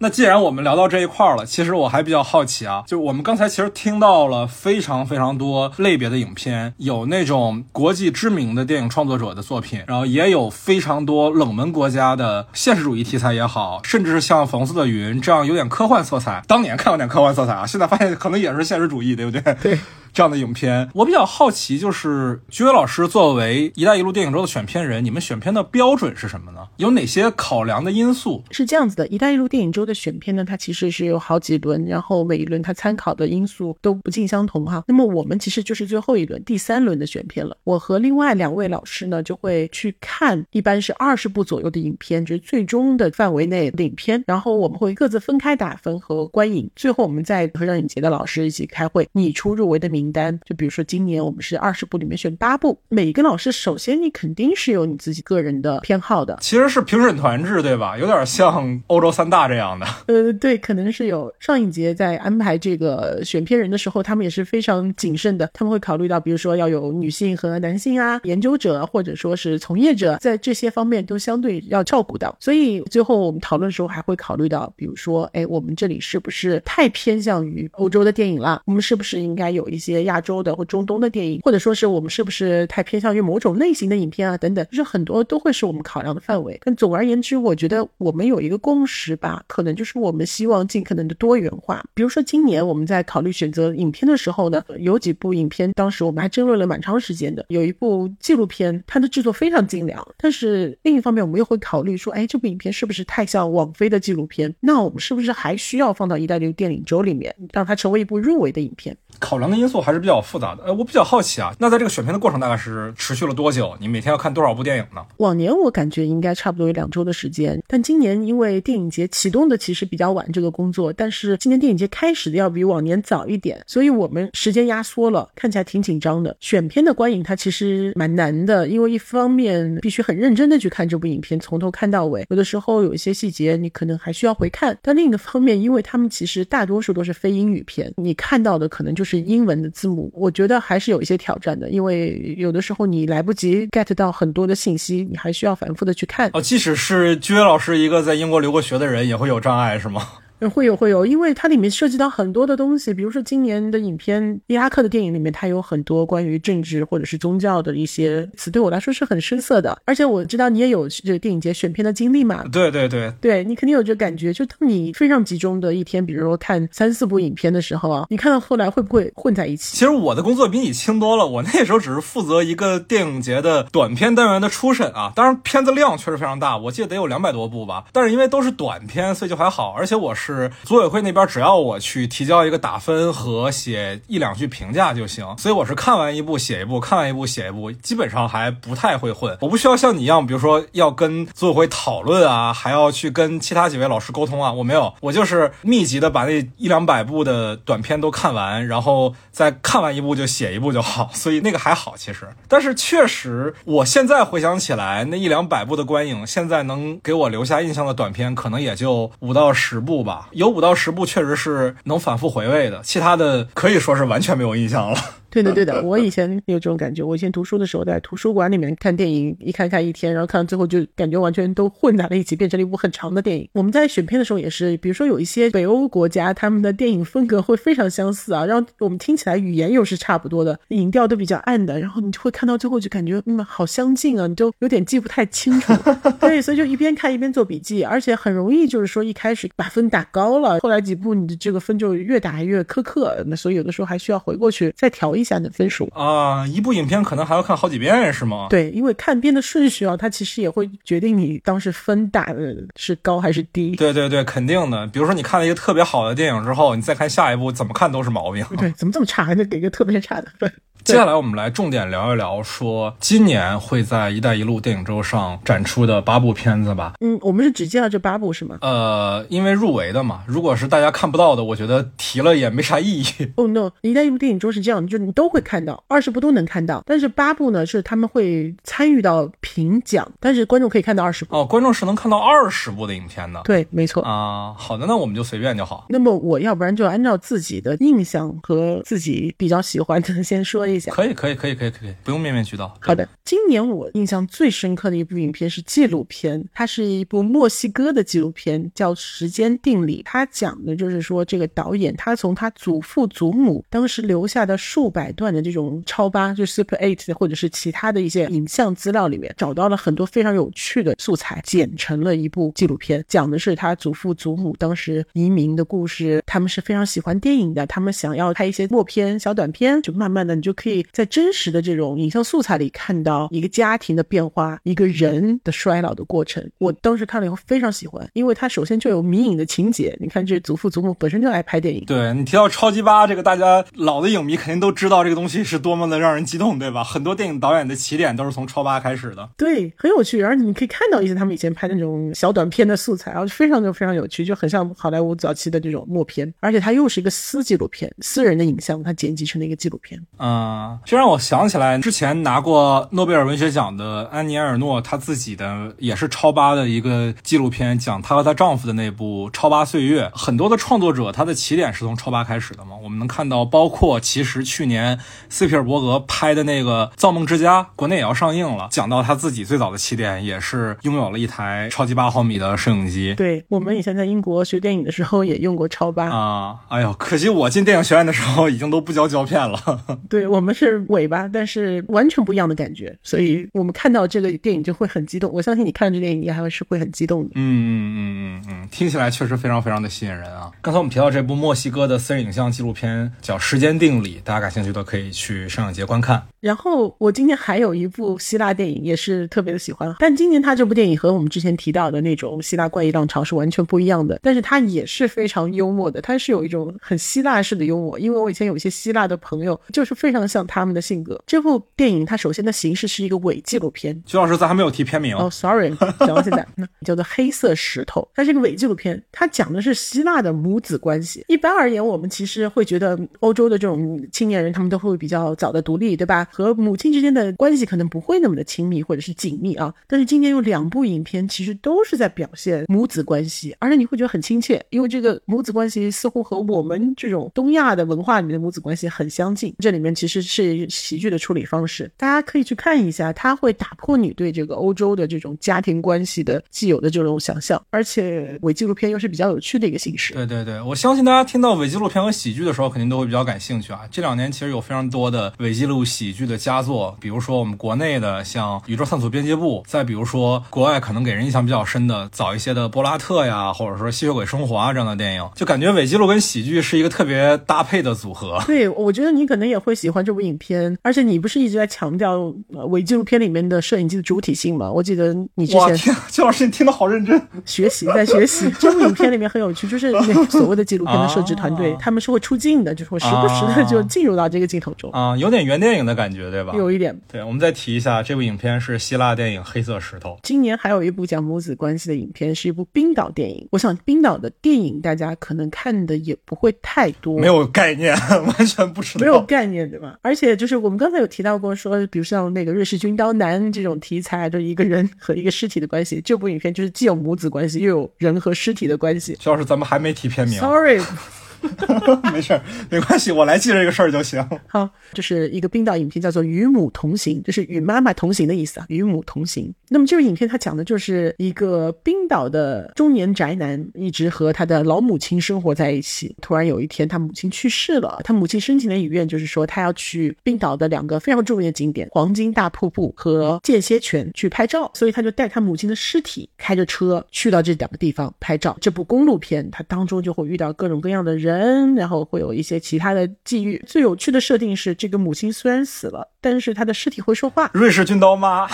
[0.00, 6.18] 那既然我们聊到这一块儿了，其实我还比较好奇啊，就我们刚才其实听到了非常非常多类别的。
[6.18, 16.42] 影片有那种国际知名的电影创作者的作品，然后也有非常多冷门国家的现实主义题材也好，甚至是像《红色的云》这样有点科幻色彩。
[16.48, 19.40] 当年看有点科幻色彩啊，现在发现可能也是现实主义，对不对？
[19.62, 19.78] 对。
[20.18, 26.58] 这样的影片，我比较好奇，就是居伟老师作为“一带一路”电影周的选片人，你们选片的标准是什么呢？
[26.78, 28.42] 有哪些考量的因素？
[28.50, 34.82] 是这样子的，“一带一路”电影周的选片呢，它其实是有好几轮，然后每一轮它参考的因素都不尽相同哈。
[34.88, 37.56] 那么我们其实就是最后一轮，第三轮的选片了。
[37.62, 50.38] 我和另外两位老师呢，就会去看，一般是二十部左右的影片，就是最终的范围内的影片，然后我们会各自分开打分和观影，最后我们再和上影节的老师一起开会，拟出入围的名名单。
[50.44, 56.38] 就比如说今年我们是二十部里面选八部，每一个老师首先你肯定是有你自己个人的偏好的。
[56.40, 57.98] 其实是评审团制，对吧？
[57.98, 59.86] 有点像欧洲三大这样的。
[60.06, 61.32] 呃，对，可能是有。
[61.40, 72.36] 上一节在安排这个选片人的时候，他们也是非常谨慎的，他们会考虑到，比如说要有女性和男性啊，研究者或者说是从业者，在这些方面都相对要照顾到。
[72.40, 78.62] 所以最后我们讨论的时候还会考虑到，比如说，哎，我们这里是不是太偏向于欧洲的电影了？
[78.66, 84.36] 我们是不是应该有一些些亚洲的或中东的电影，或者说是我们是不是太偏向于某种类型的影片啊？
[84.36, 86.58] 等等，就是很多都会是我们考量的范围。
[86.64, 91.84] 但总而言之，我觉得我们有一个共识吧，可能就是我们希望尽可能的多元化。
[91.94, 97.44] 比如说今年我们在考虑选择影片的时候呢，有几部影片当时我们还争论了蛮长时间的。
[97.48, 104.54] 有一部纪录片，它的制作非常精良，但是另一方面我们又会考虑说，哎，这部影片是不是太像网飞的纪录片？
[104.60, 108.96] 那我们是不是还需要放到一带一路电影周里面，让它成为一部入围的影片？
[109.18, 110.64] 考量的因素还是比较复杂的。
[110.64, 113.74] 呃，我比较好奇啊，那在这个选片的过程大概是持续了多久？
[113.80, 115.02] 你每天要看多少部电影呢？
[115.18, 126.36] 往年我感觉应该差不多有两周的时间，但今年因为电影节启动的其实比较晚，这个工作，但是今年电影节开始的要比往年早一点，所以我们时间压缩了，看起来挺紧张的。
[126.40, 134.76] 选片的观影它其实蛮难的，因为一方面必须很认真的去看这部影片，从头看到尾，有的时候有一些细节你可能还需要回看。
[134.82, 146.30] 但另一个方面，因为他们其实大多数都是非英语片，你看到的可能就是英文的字母，我觉得还是有一些挑战的，因为有的时候你来不及 get 到很多的信息，你还需要反复的去看。
[146.32, 150.02] 哦，即使是居委老师一个在英国留过学的人，也会有障碍，是吗？
[150.46, 159.80] 会有会有，因为它里面涉及到很多的东西，比如说今年的影片伊拉克的电影里面，它有很多关于政治或者是宗教的一些词，对我来说是很深涩的。
[159.84, 162.44] 而且我知道你也有这个电影节选片的经历嘛？
[162.52, 164.32] 对对对，对你肯定有这感觉。
[164.32, 169.76] 就当你非常集中的一天，比如说看三四部影片的时候啊，你看到后来会不会混在一起？
[169.76, 177.84] 其实我的工作比你轻多了，我那时候只是负责一个电影节的短片单元的初审啊，当然片子量确实非常大，我记得得有两百多部吧。
[177.92, 179.74] 但是因为都是短片，所以就还好。
[179.76, 180.98] 而且我是是组委会。
[180.98, 189.38] 那边只要我去提交一个打分和写一两句评价就行，所以我是看完一部写一部，看完一部写一部，基本上还不太会混。
[189.40, 202.28] 我不需要像你一样，比如说要跟组委会讨论啊，还要去跟其他几位老师沟通啊，我没有，我就是密集的把那一两百部的短片都看完，然后再看完一部就写一部就好， 所以那个还好其实。
[202.48, 211.08] 但是确实，我现在回想起来，那一两百部的观影，现在能给我留下印象的短片，可能也就五到十部吧，有五到十部。
[211.08, 214.98] 确实是能反复回味的，其他的可以说是完全没有印象了。
[215.30, 217.02] 对的，对的， 我以前有这种感觉。
[217.02, 223.48] 我以前读书的时候，在图书馆里面看电影，一看看一天，然后看到最后就感觉完全都混在了一起，变成了一部很长的电影。
[223.54, 235.72] 我们在选片的时候也是，比如说有一些北欧国家，他们的电影风格会非常相似啊，然后我们听起来语言又是差不多的，影调都比较暗的，然后你就会看到最后就感觉嗯好相近啊，你就有点记不太清楚。
[236.20, 245.90] 对，所以就一边看一边做笔记，而且很容易就是说一开始把分打高了，后来几部你的这个分就越打越苛刻，那所以有的时候还需要回过去再调一下你的分数。
[245.94, 248.46] 啊，一部影片可能还要看好几遍，是吗？
[248.48, 253.76] 对，因为看片的顺序啊，它其实也会决定你当时分打的是高还是低。
[253.76, 254.86] 对对对，肯定的。
[254.88, 258.44] 比如说你看了一个特别好的电影之后，你再看下一部，怎么看都是毛病。
[258.56, 260.52] 对，怎么这么差，还得给个特别差的分？
[260.88, 266.94] 接下来我们来重点聊一聊，说今年会在“一带一路”电影周上展出的八部片子吧。
[267.00, 268.56] 嗯，我们是只介绍这八部是吗？
[268.62, 273.04] 呃，因为入围的嘛，如果是大家看不到的，我觉得提了也没啥意义。
[273.36, 281.36] 哦， no，“ 一带一路”电影周是这样，就你都会看到，二十部都能看到，但是八部呢是他们会参与到评奖，但是观众可以看到二十部。
[281.36, 283.42] 哦，观众是能看到二十部的影片的。
[283.44, 284.02] 对，没错。
[284.04, 285.84] 啊，好的，那我们就随便就好。
[285.90, 290.92] 那么我要不然就按照自己的印象和自己比较喜欢的先说一下。
[290.92, 291.58] 可以，可以，可以。
[291.58, 292.72] 可以可以，不用面面俱到。
[292.80, 300.00] 好的，今年我印象最深刻的一部影片是纪录片，它是一部墨西哥的纪录片，叫《时间定理》。
[300.04, 316.22] 它讲的就是说，这个导演他从他祖父祖母当时留下的数百段的这种超八，就 Super Eight 或者是其他的一些影像资料里面，找到了很多非常有趣的素材，剪成了一部纪录片，讲的是他祖父祖母当时移民的故事。
[316.26, 326.44] 他们是非常喜欢电影的，他们想要拍一些默片、小短片，就慢慢的你就可以在真实的这种影像素材里看到一个家庭的变化，一个人的衰老的过程。
[326.58, 329.96] 我当时看了以后非常喜欢，因为它首先就有迷影的情节。
[330.00, 331.84] 你看，这祖父祖母本身就爱拍电影。
[331.84, 336.82] 对你提到超级八这个，大家老的影迷肯定都知道这个东西是多么的让人激动，对吧？
[336.82, 339.28] 很多电影导演的起点都是从超八开始的。
[339.36, 346.32] 对，很有趣，而且你可以看到一些他们以前拍那种小短片的素材，然后非常的非常有趣，就很像好莱坞早期的这种默片。
[346.40, 350.00] 而且它又是一个私纪录片，私人的影像，它剪辑成了一个纪录片。
[350.18, 350.47] 嗯，
[350.84, 360.06] 这让我想起来之前拿过诺贝尔文学奖的安妮埃尔诺，她自己的也是超八的一个纪录片，讲她和她丈夫的那部《超八岁月》。
[360.12, 362.76] 很多的创作者，他的起点是从超八开始的嘛。
[362.82, 373.14] 我们能看到，包括其实去年斯皮尔伯格拍的那个《造梦之家》，国内也要上映了，讲到他自己最早的起点也是拥有了一台超级八毫米的摄影机。
[373.14, 376.56] 对我们以前在英国学电影的时候也用过超八啊。
[376.68, 379.80] 哎呦，可惜我进电影学院的时候已经都不交胶片了。
[380.08, 385.32] 对我们是尾巴，但是完全不一样的感觉，所以我们看到这个电影就会很激动。
[385.32, 387.30] 我相信你看这电影，你还会是会很激动的。
[387.34, 390.50] 嗯嗯嗯嗯嗯，听起来确实非常非常的吸引人啊。
[390.62, 396.22] 刚才我们提到这部墨西哥的私人影像纪录片叫《时间定理》，大家感兴趣的可以去上影节观看。
[396.40, 399.94] 然后我今年还有一部希腊电影，也是特别的喜欢。
[399.98, 404.20] 但今年他这部电影和我们之前提到的那种希腊怪异浪潮是完全不一样的。
[404.22, 407.98] 但是它也是非常幽默的，它是有一种很希腊式的幽默。
[407.98, 411.20] 因为我以前有一些希腊的朋友，就是非常像他们的性格。
[411.26, 414.00] 这部电影它首先的形式是一个伪纪录片。
[414.06, 416.46] 徐老师，咱还没有提片名哦，sorry，讲到现在，
[416.84, 418.02] 叫做《黑色石头》。
[418.14, 421.24] 它是一个伪纪录片，它讲的是希腊的母子关系。
[421.28, 426.26] 一般而言，我们其实会觉得欧洲的这种青年人，他们都会比较早的独立，对吧？
[426.30, 429.72] 和母亲之间的关系可能不会那么的亲密或者是紧密啊。
[429.86, 439.54] 但是今年有两部影片，其实都是在表现母子关系，而且你会觉得很亲切，因为这个母子关系似乎和我们这种东亚的文化里面的母子关系很相近。
[439.58, 450.14] 这里面其实是喜剧的处理方式，大家可以去看一下，它会打破你对这个欧洲的这种家庭关系的既有的这种想象，而且伪纪录片又是比较有趣的一个形式。
[450.14, 453.80] 对对对，我相信大家听到伪纪录片和喜剧的时候，肯定都会比较感兴趣啊。
[453.90, 468.42] 这两年其实有非常多的伪纪录喜剧的佳作，比如说我们国内的像《宇宙探索编辑部》，再比如说国外可能给人印象比较深的早一些的《波拉特》呀，或者说《吸血鬼生活》啊这样的电影，就感觉伪纪录跟喜剧是一个特别搭配的组合。
[468.46, 472.34] 对，我觉得你可能也会喜欢这部影片，而且你不是一直在强调
[472.70, 474.72] 伪纪录片里面的摄影机的主体性吗？
[474.72, 478.50] 我记得你之前，天，邱老师你听得好认真，学习在学习。
[478.58, 486.54] 这部影片里面很有趣，就是那所谓的纪录片的摄制团队，他们是会出镜的，就是会时不时的就进入到这个镜头中啊，有点原电影的感觉，对吧？
[486.56, 486.98] 有一点。
[487.06, 490.12] 对，我们再提一下，这部影片是希腊电影《黑色石头》。
[490.22, 493.46] 今年还有一部讲母子关系的影片，是一部冰岛电影。
[493.50, 497.94] 我想冰岛的电影大家可能看的也不会太多，没有概念，
[498.24, 499.97] 完全不知道，没有概念，对吧？
[500.02, 509.16] 而且就是我们刚才有提到过，说比如像那个瑞士军刀男这种题材，就一个人和一个尸体的关系，这部影片就是既有母子关系，又有人和尸体的关系。
[509.20, 510.80] 主要是咱们还没提片名，Sorry。
[512.12, 514.24] 没事儿，没关系，我来记这个事儿就行。
[514.46, 519.52] 好，这是一个冰岛影片，叫做《与母同行》，就是与妈妈同行的意思啊，与母同行。
[519.68, 526.14] 那么这部影片它讲的就是一个冰岛的中年宅男，一直和他的老母亲生活在一起。
[526.20, 538.56] 突然有一天，他母亲去世了，他母亲申请的遗愿就是说，他要去冰岛的两个非常著名的景点——黄金大瀑布和间歇泉去拍照，所以他就带他母亲的尸体，开着车去到这两个地方拍照。
[538.60, 541.27] 这部公路片，它当中就会遇到各种各样的人。
[541.28, 543.62] 人，然后会有一些其他的际遇。
[543.66, 547.50] 最有趣的设定是，这个母亲虽然死了，但是她的尸体会说话。
[547.52, 548.48] 瑞士军刀妈，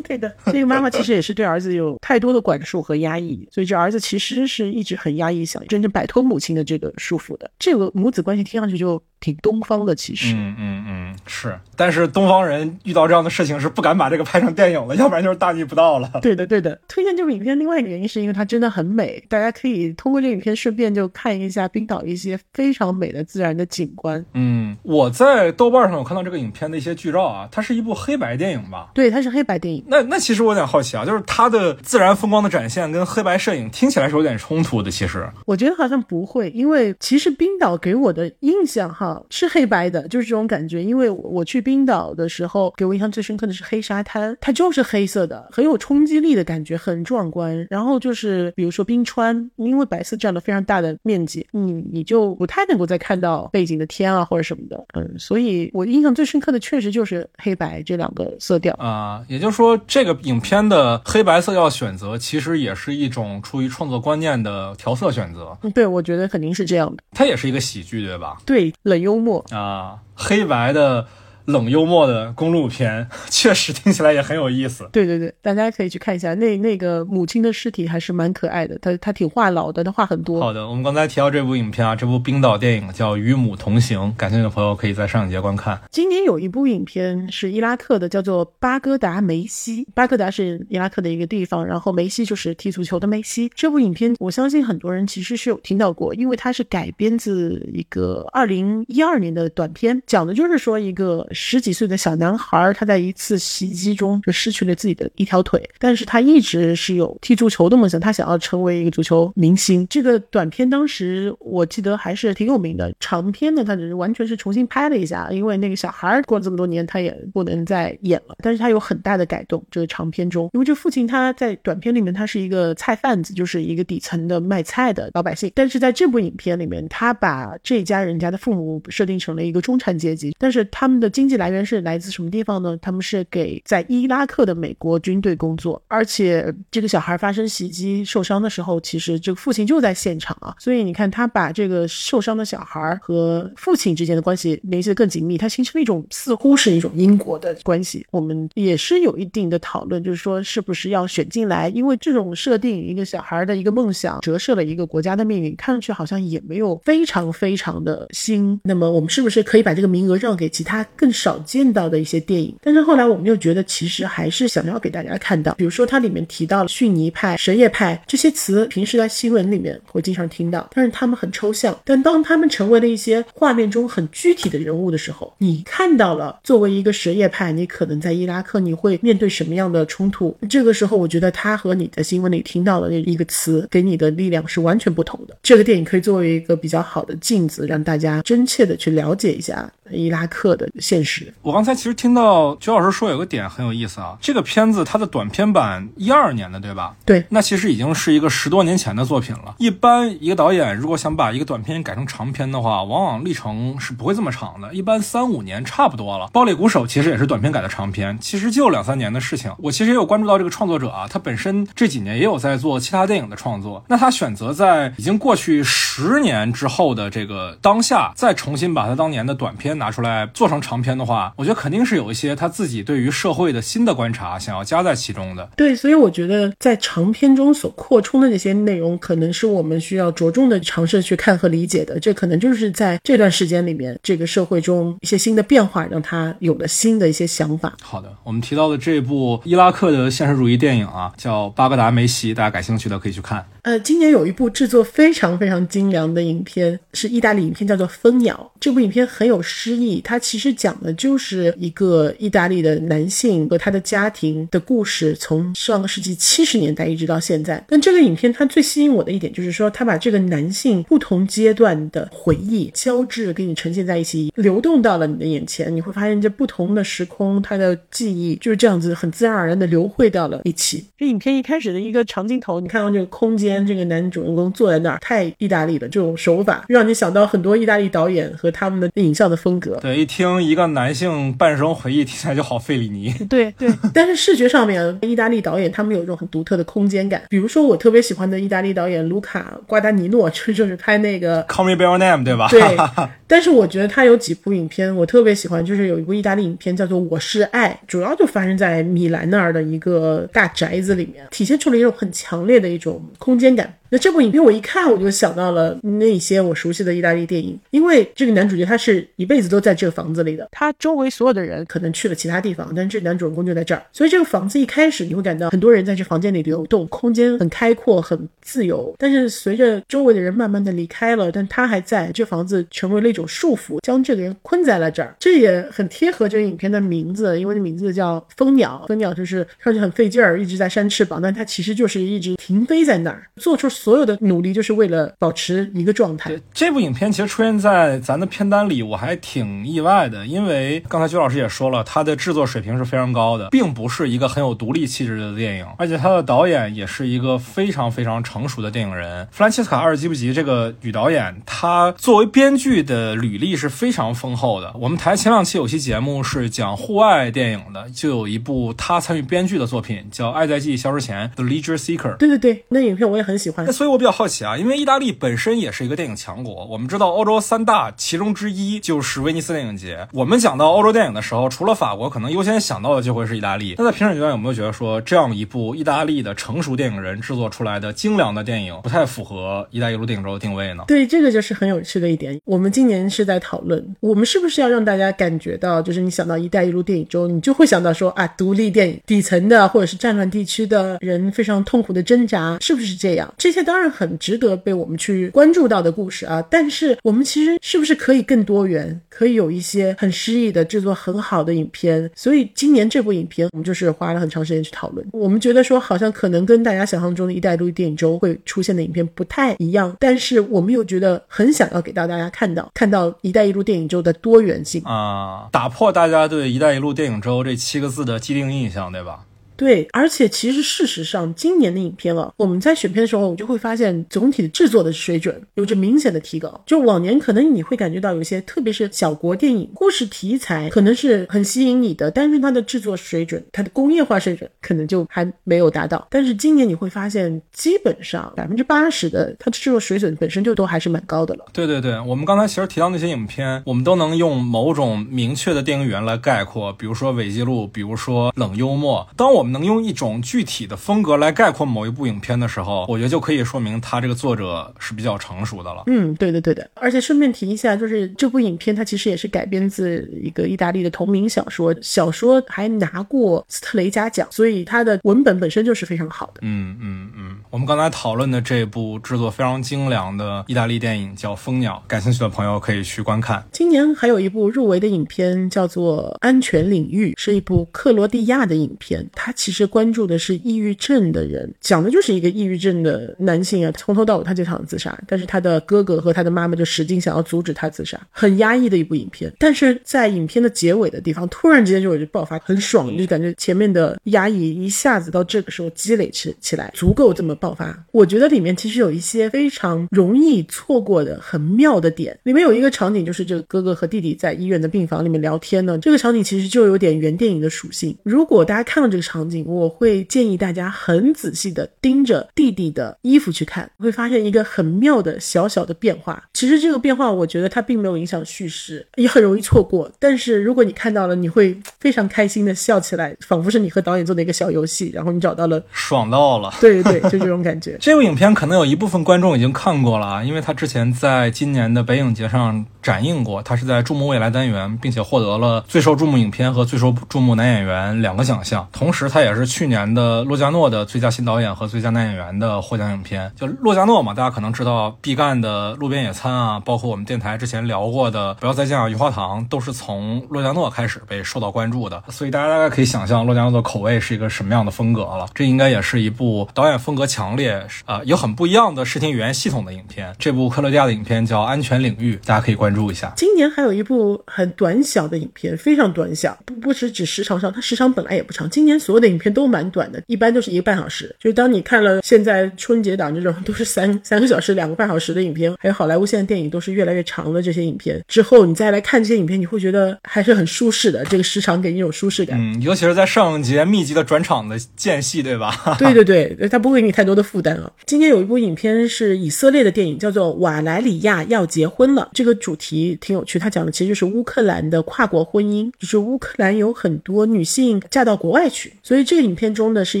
[0.04, 7.50] 对的，这个妈妈其实也是对儿子有太多的管束和压抑，所以这儿子其实是一直很压抑，想真正摆脱母亲的这个束缚的。
[7.58, 9.02] 这个母子关系听上去就。
[9.22, 16.10] 挺东方的，其实，嗯嗯嗯，是，但是东方人遇到这样的事情是不敢把这个拍成电影了，要不然就是大逆不道了。
[16.20, 16.78] 对的，对的。
[16.88, 24.22] 推荐这部影片另外一个原因是因为它真的很美，大家可以通过这影片顺便就看一下冰岛一些非常美的自然的景观。
[24.34, 28.90] 嗯，我在豆瓣上有看到这个影片的一些剧照啊，它是一部黑白电影吧？
[28.92, 29.84] 对，它是黑白电影。
[29.86, 34.90] 那那其实我有点好奇啊，就是它的自然风光的展现跟黑白摄影听起来是有点冲突的。
[34.90, 39.82] 其实我觉得好像不会，因为其实冰岛给我的印象哈是黑白。
[39.92, 47.66] 的就是这种感觉，因为我去冰岛的时候，给我印象最深刻的是黑沙滩，它就是黑色的，很有冲击力的感觉，很壮观。
[47.68, 59.22] 然后就是比如说冰川，因为白色占了非常大的面积，你你就不太能够再看到背景的天啊或者什么的，嗯，所以我印象最深刻的确实就是黑白这两个色调啊。
[59.28, 65.56] 也就是说，这个影片的黑白色调选择，其实也是一种出于创作观念的调色选择。
[65.74, 67.02] 对，我觉得肯定是这样的。
[67.10, 68.38] 它也是一个喜剧，对吧？
[68.46, 71.06] 对，冷幽默啊，黑白的。
[71.46, 74.88] 冷幽默的公路片， 确实听起来也很有意思。
[74.92, 76.34] 对对对，大家可以去看一下。
[76.34, 80.40] 那那个母亲的尸体还是蛮可爱的，他他挺话痨的，他话很多。
[80.40, 85.80] 好的，我们刚才提到这部影片啊，这部冰岛电影叫《与母同行》，感兴趣的朋友可以在上影节观看。
[85.90, 89.84] 今年有一部影片是伊拉克的，叫做《巴格达梅西》。
[89.94, 93.50] 巴格达是伊拉克的一个地方，然后梅西就是踢足球的梅西。
[93.54, 101.26] 这部影片我相信很多人其实是有听到过，因为它是改编自一个二零一二年的短片，讲的就是说一个。
[101.34, 109.86] 十几岁的小男孩，他在一次袭击中就失去了自己的一条腿，但是他一直是有踢足球的梦想，他想要成为一个足球明星。
[109.88, 119.64] 这个短片当时我记得还是挺有名的，长片呢，他只是完全是重新拍了一下，因为那个小孩过了这么多年，他也不能再演了，但是他有很大的改动。
[119.70, 131.21] 这个长片中，因为这父亲他在短片里面他是一个菜贩子，就是一个底层的卖菜的老百姓，但是在这部影片里面，他把这家人家的父母设定成了一个中产阶级，但是他们的经。
[131.22, 132.76] 经济来源是来自什么地方呢？
[132.82, 140.52] 他们是给在伊拉克的美国军队工作，而且这个小孩发生袭击受伤的时候，其实这个父亲就在现场啊。
[140.58, 148.04] 所以你看，他把这个受伤的小孩和父亲之间的关系联系的更紧密，他形成了一种似乎是一种因果的关系。
[148.10, 151.68] 我们也是有一定的讨论，就是说是不是要选进来？
[151.68, 158.60] 因为这种设定，一个小孩的一个梦想折射了一个国家的命运，看上去好像也没有非常非常的新。
[158.64, 161.11] 那么我们是不是可以把这个名额让给其他更？
[161.12, 171.78] 少见到的一些电影，但是后来我们又觉得，其实还是想要给大家看到，比如说它里面提到了逊尼派、什叶派这些词，平时在新闻里面会经常听到，但是他们很抽象。
[171.84, 180.34] 但当他们成为了一些画面中很具体的人物的时候，你看到了作为一个什叶派，你可能在伊拉克你会面对什么样的冲突？
[180.48, 185.36] 这个时候，我觉得他和你在新闻里听到的那一个词给你的力量是完全不同的。
[185.42, 191.01] 这个电影可以作为一个比较好的镜子，让大家真切的去了解一下伊拉克的现。
[191.02, 196.94] 是我刚才其实听到周老师说有个点很有意思啊，这个片子它的短片版一二年的对吧？
[197.04, 199.54] 对，那其实已经是一个十多年前的作品了。
[199.58, 206.28] 一般一个导演如果想把一个短片改成长片的话，往往历程是不会这么长的，一般三五年差不多了。
[206.32, 209.52] 暴力鼓手其实也是短片改的长片，其实就两三年的事情。
[209.58, 213.84] 我其实也有关注到这个创作者啊，他本身这几年也有在做其他电影的创作。
[213.88, 220.91] 那他选择在已经过去十年之后的这个当下，再重新把他当年的短片拿出来做成长片。
[220.96, 225.48] 的话，我觉得肯定是有一些他自己对于社会的新的观察想要加在其中的。
[225.56, 231.98] 对，所以我觉得在长篇中所扩充的那些内容，可能是我们需要着重的尝试去看和理解的。
[231.98, 237.72] 这可能就是在这段时间里面，这个社会中一些新的变化，让他有了新的一些想法。
[237.82, 243.44] 好的，我们提到的这部伊拉克的现实主义电影啊，叫《巴格达梅西》，大家感兴趣的可以去看。
[243.62, 248.50] 呃，今年有一部制作非常非常精良的影片，是意大利影片，叫做《蜂鸟》。
[248.58, 257.64] 这部影片很有诗意，它其实讲的就是一个意大利的男性和他的家庭的故事，从上个世纪七十年代一直到现在。
[257.68, 265.72] 但这个影片它最吸引我的一点，就是说他把这个男性不同阶段的回忆交织给你呈现在一起，流动到了你的眼前。
[265.74, 270.84] 你会发现这不同的时空，他的记忆就是这样子很自然而然的流汇到了一起。
[270.98, 273.51] 这影片一开始的一个长镜头，你看到这个空间。
[273.66, 279.78] 这个男主人公坐在那儿，太意大利了，这种手法让你想到很多意大利导演和他们的影像的风格。
[279.80, 283.12] 对，一听一个男性半生回忆，听起来就好费里尼。
[283.28, 287.22] 对 对，但是视觉上面，意大利导演他们有一种很独特的空间感。
[287.28, 292.48] 比如说，我特别喜欢的意大利导演卢卡·瓜达尼诺，就就是拍那个《Call Me by Your Name》，对吧？
[292.50, 292.62] 对。
[293.26, 303.81] 但是我觉得他有几部影片我特别喜欢，就是有一部意大利影片叫做《我是爱》，主要就发生在米兰那儿的一个大宅子里面，体现出了一种很强烈的一种空间感。
[303.92, 333.68] 那这部影片我一看我就想到了那些我熟悉的意大利电影，因为这个男主角他是一辈子都在这个房子里的，他周围所有的人可能去了其他地方，但是这男主人公就在这儿，所以这个房子一开始你会感到很多人在这房间里流动，空间很开阔很自由，但是随着周围的人慢慢的离开了，但他还在这房子成为了一种束缚，将这个人困在了这儿，这也很贴合这个影片的名字，因为名字叫蜂鸟，蜂鸟就是看上去很费劲儿，一直在扇翅膀，但它其实就是一直停飞在那儿，做出。
[333.82, 336.30] 所有的努力就是为了保持一个状态。
[336.30, 349.26] 对这部影片其实出现在咱的片单里，我还挺意外的，因为刚才邱老师也说了，它的制作水平是非常高的，并不是一个很有独立气质的电影，而且它的导演也是一个非常非常成熟的电影人。
[349.32, 354.72] 弗兰切斯卡·阿尔基布吉这个女导演，她作为编剧的履历是非常丰厚的。
[354.78, 362.16] 我们台前两期有期节目是讲户外电影的，就有一部她参与编剧的作品叫《爱在记忆消失前》（The Leisure Seeker）。
[362.18, 363.71] 对对对，那影片我也很喜欢。
[363.72, 370.06] 所以我比较好奇啊，因为意大利本身也是一个电影强国，我们知道欧洲三大其中之一就是威尼斯电影节。
[370.12, 373.74] 我们讲到欧洲电影的时候，除了法国，可能优先想到的就会是意大利。
[373.78, 380.84] 那在评审阶段有没有觉得说，这样一部意大利的成熟电影人制作出来的精良的电影，不太符合“一带一路”电影周的定位呢？
[380.86, 382.40] 对，这个就是很有趣的一点。
[382.44, 393.32] 我们今年是在讨论，我们是不是要让大家感觉到，就是你想到“一带一路”电影周，你就会想到说啊，独立电影底层的或者是战乱地区的人非常痛苦的挣扎，是不是这样？
[393.38, 396.42] 这些当然很值得被我们去关注到的故事啊。
[396.50, 402.10] 但是我们其实是不是可以更多元，可以有一些很诗意的制作很好的影片？
[402.16, 405.06] 所以今年这部影片，我们就是花了很长时间去讨论。
[405.12, 419.24] 我们觉得说，好像可能跟大家想象中的一带一路电影周会出现的影片不太一样，但是我们又觉得很想要给到大家看到，看到一带一路电影周的多元性啊，打破大家对“一带一路”电影周这七个字的既定印象，对吧？
[419.62, 426.60] 对，而且其实事实上，今年的影片啊，我们在选片的时候，我就会发现总体的制作的水准有着明显的提高。
[426.66, 436.04] 就往年可能你会感觉到有些，特别是小国电影，故事题材可能是很吸引你的，但是它的制作水准、它的工业化水准可能就还没有达到。
[436.10, 441.44] 但是今年你会发现，基本上百分之八十的它的制作水准本身就都还是蛮高的了。
[441.52, 449.06] 对对对，我们刚才其实提到那些影片，我们都能用某种明确的电影语言来概括，比如说伪纪录，比如说冷幽默。
[449.16, 455.84] 当我们能用一种具体的风格来概括某一部影片的时候，我觉得就可以说明他这个作者是比较成熟的了。
[455.86, 456.68] 嗯，对的，对的。
[456.74, 466.40] 而且顺便提一下，就是这部影片它其实也是改编自一个意大利的同名小说，小说还拿过斯特雷加奖，所以它的文本本身就是非常好的。
[466.42, 467.36] 嗯嗯嗯。
[467.50, 473.44] 我们刚才讨论的这部制作非常精良的意大利电影叫《蜂鸟》，感兴趣的朋友可以去观看。
[473.52, 479.92] 今年还有一部入围的影片叫做《安全领域》，是一部克罗地亚的影片，它其实关。
[479.92, 489.30] 注的是抑郁症的人，讲的就是一个抑郁症的男性啊，从头到尾他就想自杀，但是他的哥哥和他的妈妈就使劲想要阻止他自杀，很压抑的一部影片。
[489.38, 497.84] 但是在影片的结尾的地方，突然之间就有爆发，很爽，就感觉前面的压抑一下子到这个时候积累起起来，足够这么爆发。
[497.92, 502.18] 我觉得里面其实有一些非常容易错过的很妙的点。
[502.22, 507.94] 里面有一个场景，就是这个哥哥和弟弟在医院的病房里面聊天呢，这个场景其实就有点原电影的属性。
[508.02, 509.72] 如果大家看到这个场景，我。
[509.72, 516.22] 会建议大家很仔细的盯着弟弟的衣服去看，会发现一个很妙的小小的变化。
[516.34, 519.90] 其实这个变化，我觉得它并没有影响叙事，也很容易错过。
[519.98, 526.52] 但是如果你看到了，你会非常开心的笑起来，仿佛是你和导演做的一个小游戏，然后你找到了爽到了。
[526.60, 527.76] 对对对，就这种感觉。
[527.80, 538.68] 这部影片可能有一部分观众已经看过了啊，因为他之前在今年的北影节上展映过，他是在注目未来单元，并且获得了最受注目影片和最受注目男演员两个奖项。
[538.70, 539.72] 同时，他也是去。
[539.72, 552.02] 年的洛迦诺的最佳新导演和最佳男演员的获奖影片，就洛迦诺嘛，大家可能知道毕赣的《路边野餐》啊，包括我们电台之前聊过的《不要再见啊，棉花糖》，都是从洛迦诺开始被受到关注的。
[552.10, 555.26] 所以大家大概可以想象洛迦诺的口味是一个什么样的风格了。
[555.34, 560.14] 这应该也是一部导演风格强烈，呃，有很不一样的视听语言系统的影片。
[560.18, 563.10] 这部克罗地亚的影片叫《安全领域》，大家可以关注一下。
[563.16, 568.50] 今年还有一部很短小的影片，非常短小，不不是指时长上，它时长本来也不长。
[568.50, 569.42] 今年所有的影片都。
[569.52, 571.14] 蛮短的，一般都是一个半小时。
[571.20, 581.04] 就是当你看了现在春节档这种都是三三个小时、两个半小时的影片，还有好莱坞现在电影都是越来越长的这些影片之后，你再来看这些影片，你会觉得还是很舒适的。
[581.04, 585.54] 这个时长给你一种舒适感，嗯，尤其是在上影节密集的转场的间隙，对吧？
[585.78, 587.70] 对对对，它不会给你太多的负担啊。
[587.84, 592.02] 今天有一部影片是以色列的电影，叫做《瓦莱里亚要结婚了》。
[592.14, 599.52] 这个主题挺有趣，它讲的其实就是乌克兰的跨国婚姻，就是乌克兰有很多女性嫁到国外去，所所以这个影片。
[599.52, 600.00] 中呢是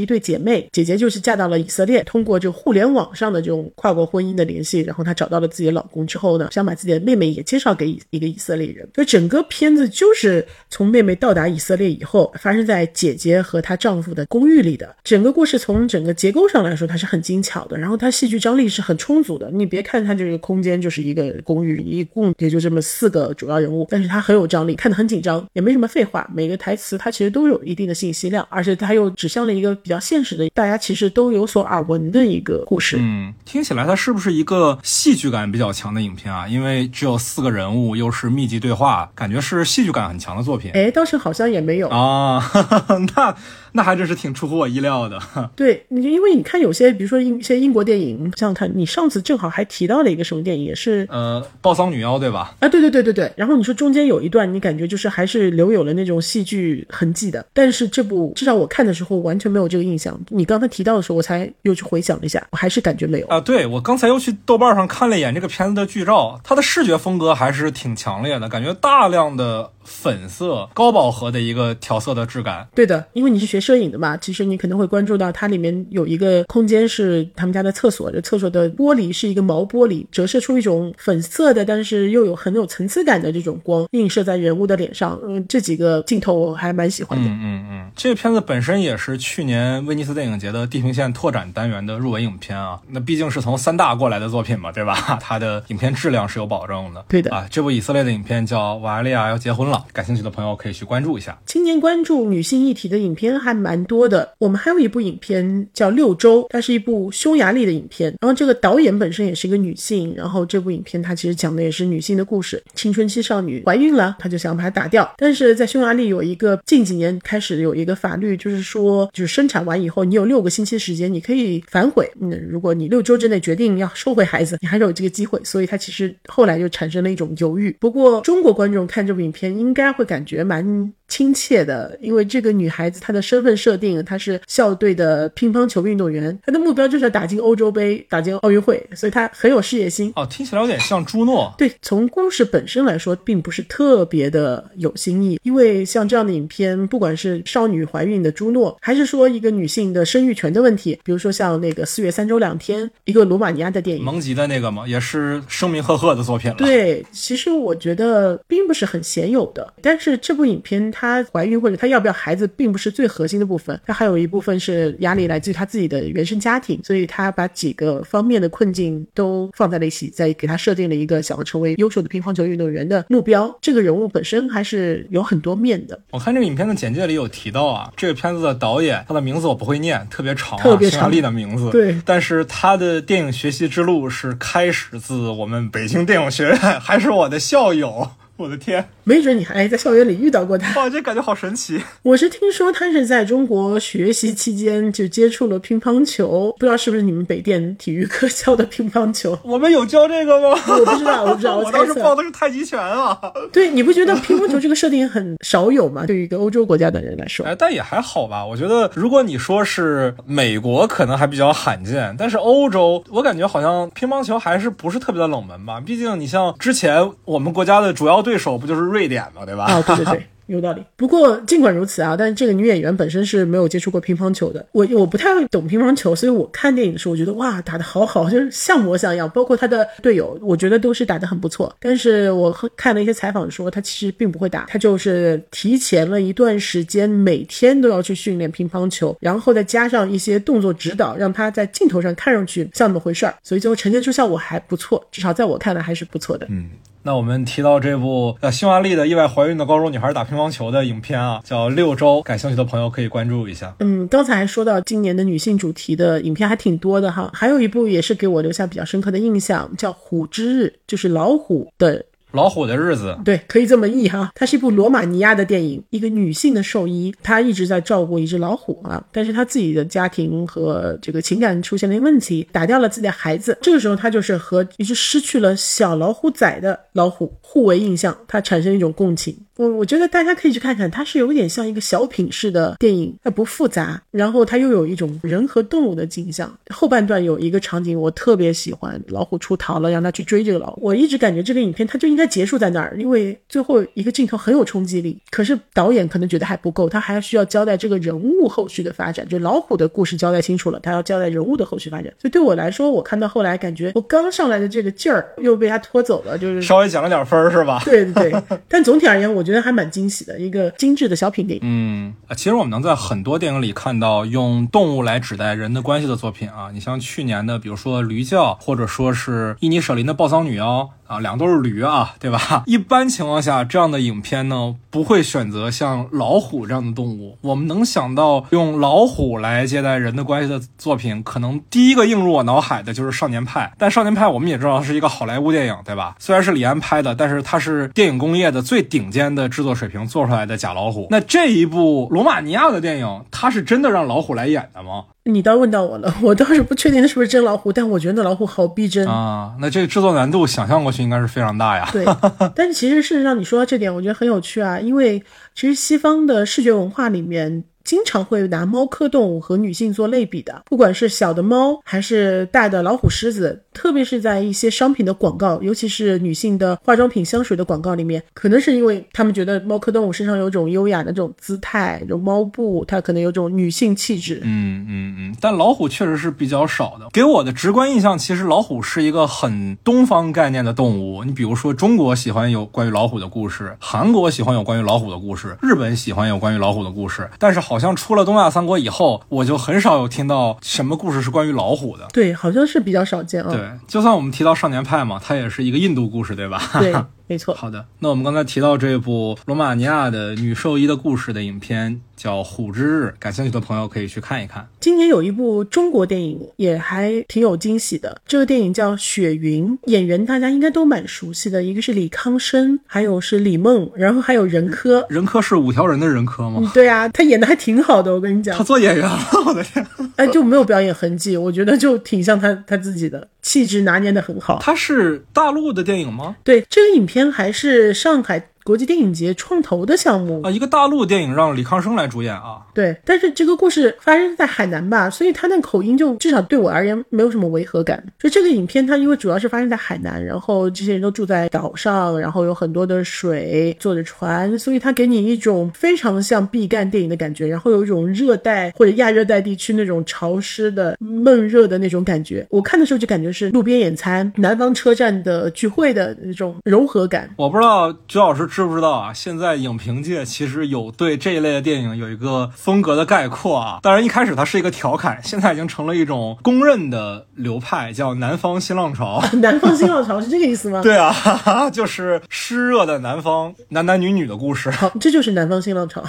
[0.00, 8.88] 一对姐妹，姐姐就是嫁到了以色列，通过这个互联网上的这种跨国婚姻的联系，然后她找到了自己的老公之后呢，想把自己的妹妹也介绍给一个以色列人。
[8.94, 14.96] 所以整个片子就是从妹妹到达以色列以后，发生在姐姐和她丈夫的公寓里的。
[15.04, 19.50] 整个故事从整个结构上来说，它是很精巧的，然后它戏剧张力是很充足的。
[19.50, 32.96] 你别看它这个空间就是一个公寓，一共也就这么四个主要人物，但是它很有张力，看得很紧张，也没什么废话，每个台词它其实都有一定的信息量，而且它又指向了一个比较现实的，大家其实都有所耳闻的一个故事。
[33.00, 36.46] 嗯，听起来它是不是一个戏剧感比较强的影片啊？
[36.48, 40.70] 因为只有四个人物，又是密集对话，感觉是戏剧感很强的作品。
[40.74, 42.42] 哎，倒是好像也没有啊。
[43.14, 43.34] 那
[43.72, 45.18] 那还真是挺出乎我意料的。
[45.56, 52.54] 对，你因为你看有些，比如说英一些英国电影，想想看，你上次正好还提到了一个什么电影，也是呃，暴丧女妖对吧？
[52.60, 53.32] 啊，对对对对对。
[53.36, 60.18] 然后你说中间有一段，你感觉就是还是留有了那种戏剧痕迹的，但是这部至少我看的时候完全没有这个印象。
[60.28, 63.40] 你刚才提到的时候，我才又去回想了一下，我还是感觉没有啊。
[63.40, 69.70] 对我刚才又去豆瓣上看了一眼这个片子的剧照，它的视觉风格还是挺强烈的，感觉大量的。
[69.84, 87.28] 粉色高饱和的一个调色的质感，对的，因为你是学摄影的嘛，其实你可能会关注到它里面有一个空间是他们家的厕所，这厕所的玻璃是一个毛玻璃，折射出一种粉色的，但是又有很有层次感的这种光映射在人物的脸上，嗯，这几个镜头我还蛮喜欢的。
[87.28, 95.18] 嗯嗯嗯，这个片子本身也是去年威尼斯电影节的地平线拓展单元的入围影片啊，那毕竟是从三大过来的作品嘛，对吧？
[95.20, 97.04] 它的影片质量是有保证的。
[97.08, 99.76] 对的啊，这部以色列的影片叫《瓦利亚要结婚了》。
[99.92, 101.38] 感兴趣的朋友可以去关注一下。
[101.44, 104.28] 今年关注女性议题的影片还还蛮多的。
[104.38, 108.14] 我们还有一部影片叫《六周》，它是一部匈牙利的影片。
[108.20, 110.14] 然后这个导演本身也是一个女性。
[110.16, 112.62] 然后这部影片它其实讲的也是女性的故事。
[112.74, 115.12] 青春期少女怀孕了，她就想把它打掉。
[115.18, 122.10] 但是在匈牙利有一个近几年开始有一个法律，就是说，就是生产完以后，你有六个星期时间，你可以反悔。
[122.20, 125.38] 嗯，如果你六周之内决定要收回孩子，你还是有这个机会。
[125.44, 127.76] 所以它其实后来就产生了一种犹豫。
[127.80, 130.92] 不过中国观众看这部影片应该会感觉蛮。
[131.12, 140.10] 亲切的，因为这个女孩子她的身份设定，她是校队的乒乓球运动员，她的目标就是要打进欧洲杯，打进奥运会，所以她很有事业心。
[140.16, 141.52] 哦，听起来有点像朱诺。
[141.58, 156.56] 对，从故事本身来说，并不是特别的有新意，因为像这样的影片，不管是少女怀孕的朱诺，还是说一个女性的生育权的问题，比如说像那个四月三周两天，一个罗马尼亚的电影，蒙吉的那个嘛，也是声名赫赫的作品了。
[156.56, 161.01] 对，其实我觉得并不是很鲜有的，但是这部影片它。
[161.02, 173.52] 她怀孕或者她要不要孩子，并不是最核心的部分，她还有一部分是压力来自于她自己的原生家庭，所以她把几个方面的困境都放在了一起，在给她设定了一个想要成为优秀的乒乓球运动员的目标。
[173.60, 176.00] 这个人物本身还是有很多面的。
[176.12, 181.68] 我看这个影片的简介里有提到啊，这个片子的导演他的名字我不会念，特别长，特别长力的名字。
[181.72, 188.08] 对，但是他的电影学习之路是开始自我们北京电影学院，还是我的校友。
[188.36, 190.80] 我的天，没准你还在校园里遇到过他。
[190.80, 191.80] 哇，这感觉好神奇！
[192.02, 199.38] 我是听说他是在中国学习期间就接触了乒乓球，不知道是不是你们北电体育课教的乒乓球？
[199.44, 200.58] 我们有教这个吗？
[200.66, 201.58] 我不知道，我不知道。
[201.58, 203.16] 我 当时报的是太极拳啊。
[203.52, 206.04] 对，你不觉得乒乓球这个设定很少有吗？
[206.06, 208.44] 对于一个欧洲国家的人来说，哎，但也还好吧。
[208.44, 215.80] 我觉得，如果你说是美国，可能还比较罕见，但是欧洲，我感觉好像乒乓球还是不是特别的冷门吧。
[215.80, 219.64] 毕竟你像之前我们国家的主要对手不就是瑞典吗，对吧？
[219.64, 220.26] 啊，对对对。
[220.46, 224.66] 有道理，不过尽管如此啊，但是这个女演员本身是没有接触过乒乓球的。
[224.72, 229.30] 我我不太懂乒乓球，所以我看电影的时候，我觉得哇，打得好好，就是像模像样。
[229.30, 231.74] 包括她的队友，我觉得都是打得很不错。
[231.80, 246.46] 但是我看了一些采访说，她其实并不会打，她就是提前了一段时间，每天都要去训练乒乓球，然后再加上一些动作指导，让她在镜头上看上去像那么回事儿，所以最后呈现出效果还不错，至少在我看来还是不错的。
[246.50, 246.68] 嗯。
[247.02, 253.74] 那我们提到这部呃匈牙利的意外怀孕的高中女孩打乒乓球的影片啊，叫《六周》，感兴趣的朋友可以关注一下。
[253.80, 262.04] 嗯，刚才说到今年的女性主题的影片还挺多的哈，还有一部也是给我留下比较深刻的印象，叫《虎之日》，就是老虎的。
[262.32, 264.32] 老虎的日子，对，可以这么译哈。
[264.34, 273.56] 它是一部罗马尼亚的电影，一个女性的兽医，她一直在照顾一只老虎啊，但是她自己的家庭和这个情感出现了问题，打掉了自己的孩子。
[273.60, 279.36] 这个时候，她就是和一只失去了小老虎崽的老虎互为印象，她产生一种共情。
[279.62, 286.52] 我我觉得大家可以去看看，它是有点像一个小品式的电影，它不复杂，然后它又有一种人和动物的景象。
[286.70, 290.80] 后半段有一个场景我特别喜欢，老虎出逃了，让他去追这个老虎。
[290.82, 295.16] 我一直感觉这个影片它就应该结束在那儿，因为最后一个镜头很有冲击力。
[295.30, 302.12] 可是导演可能觉得还不够，他还需要交代这个人物后续的发展，就老虎的故事交代清楚了，他要交代人物的后续发展。
[302.18, 307.80] 所以对我来说，我看到后来感觉我刚上来的这个劲儿又被他拖走了，就是稍微减了点分是吧？
[307.84, 309.42] 对对对，但总体而言，我。
[309.42, 311.62] 我觉得还蛮惊喜的，一个精致的小品电影。
[311.64, 316.70] 嗯，其实我们能在很多电影里看到用动物来指代人的关系的作品啊。
[316.72, 320.80] 你像去年的，比如说《驴叫》，或者说是伊尼舍林的《暴桑女妖》。
[321.12, 322.62] 啊，两个都是驴啊，对吧？
[322.64, 327.36] 一般情况下，这样的影片呢，不会选择像老虎这样的动物。
[327.42, 333.70] 我们能想到用老虎来接待人的关系的作品，可能第一个映入我脑海的就是《少年派》。
[333.76, 336.16] 但《少年派》我们也知道是一个好莱坞电影，对吧？
[336.18, 341.06] 虽然是李安拍的，但是它是电影工业的最顶尖边的制作水平做出来的假老虎。
[341.10, 345.04] 那这一部罗马尼亚的电影，它是真的让老虎来演的吗？
[345.24, 349.06] 你倒问到我了， 我倒是不确定那是不是真老虎，但我觉得那老虎好逼真。
[349.08, 351.88] 啊，那这个制作难度想象过去应该是非常大呀。
[351.92, 352.04] 对，
[352.54, 355.22] 但是其实事实上你说到这点，我觉得很有趣啊，因为
[355.54, 357.64] 其实西方的视觉文化里面。
[357.84, 374.40] 经常会拿猫科动物和女性做类比的，不管是小的猫还是大的老虎、狮子，特别是在一些商品的广告，尤其是女性的化妆品、香水的广告里面，可能是因为他们觉得猫科动物身上有种优雅的这种姿态，这种猫步，它可能有种女性气质。
[374.44, 377.08] 嗯嗯嗯，但老虎确实是比较少的。
[377.12, 381.24] 给我的直观印象，其实老虎是一个很东方概念的动物。
[381.24, 387.71] 你比如说，中国喜欢有关于老虎的故事，韩国喜欢有关于老虎的故事，日本喜欢有关于老虎的故事，但是好。
[387.72, 392.06] 好像出了东亚三国以后，我就很少有听到什么故事是关于老虎的。
[392.12, 393.50] 对，好像是比较少见啊。
[393.50, 396.60] 对，就算我们提到少年派嘛，它也是一个印度故事，对吧？
[396.78, 396.94] 对。
[397.26, 397.86] 没错，好的。
[398.00, 404.66] 那我们刚才提到这部罗马尼亚的女兽医的故事的影片叫《虎之日》，感兴趣的朋友可以去看一看。
[404.80, 415.06] 今年有一部中国电影也还挺有惊喜的，这个电影叫《雪云》，演员大家应该都蛮熟悉的，一个是李康生，还有是李梦，然后还有任科。
[415.08, 416.70] 任科是五条人的任科吗？
[416.74, 418.56] 对啊，他演的还挺好的，我跟你讲。
[418.58, 419.86] 他做演员了，我的天！
[420.16, 423.26] 哎，就没有表演痕迹，我觉得就挺像他他自己的。
[423.42, 424.58] 气质拿捏的很好。
[424.62, 426.36] 它是大陆的电影吗？
[426.42, 428.48] 对，这个影片还是上海。
[428.64, 432.62] 国际电影节创投的项目啊，一个大陆电影让李康生来主演啊。
[432.72, 438.02] 对，但是这个故事发生在海南吧，所以他那口音就至少对我而言没有什么违和感。
[438.18, 452.46] 就这个影片，它因为主要是发生在海南，然后这些人都住在岛上，然后有很多的水，坐着船，所以它给你一种非常像毕赣电影的感觉，然后有一种热带或者亚热带地区那种潮湿的闷热的那种感觉。
[452.50, 457.28] 我看的时候就感觉是路边野餐、南方车站的聚会的那种柔和感。
[457.36, 458.48] 我不知道朱老师。
[458.52, 459.14] 知不知道啊？
[459.14, 463.78] 现在影评界其实有对这一类的电影有一个风格的概括啊。
[463.82, 469.24] 当然一开始它是一个调侃，现在已经成了一种公认的流派，叫南方新浪潮。
[469.40, 470.82] 南方新浪潮是这个意思吗？
[470.82, 471.14] 对啊，
[471.72, 474.70] 就是湿热的南方男男女女的故事。
[474.70, 476.04] 好， 这就是南方新浪潮。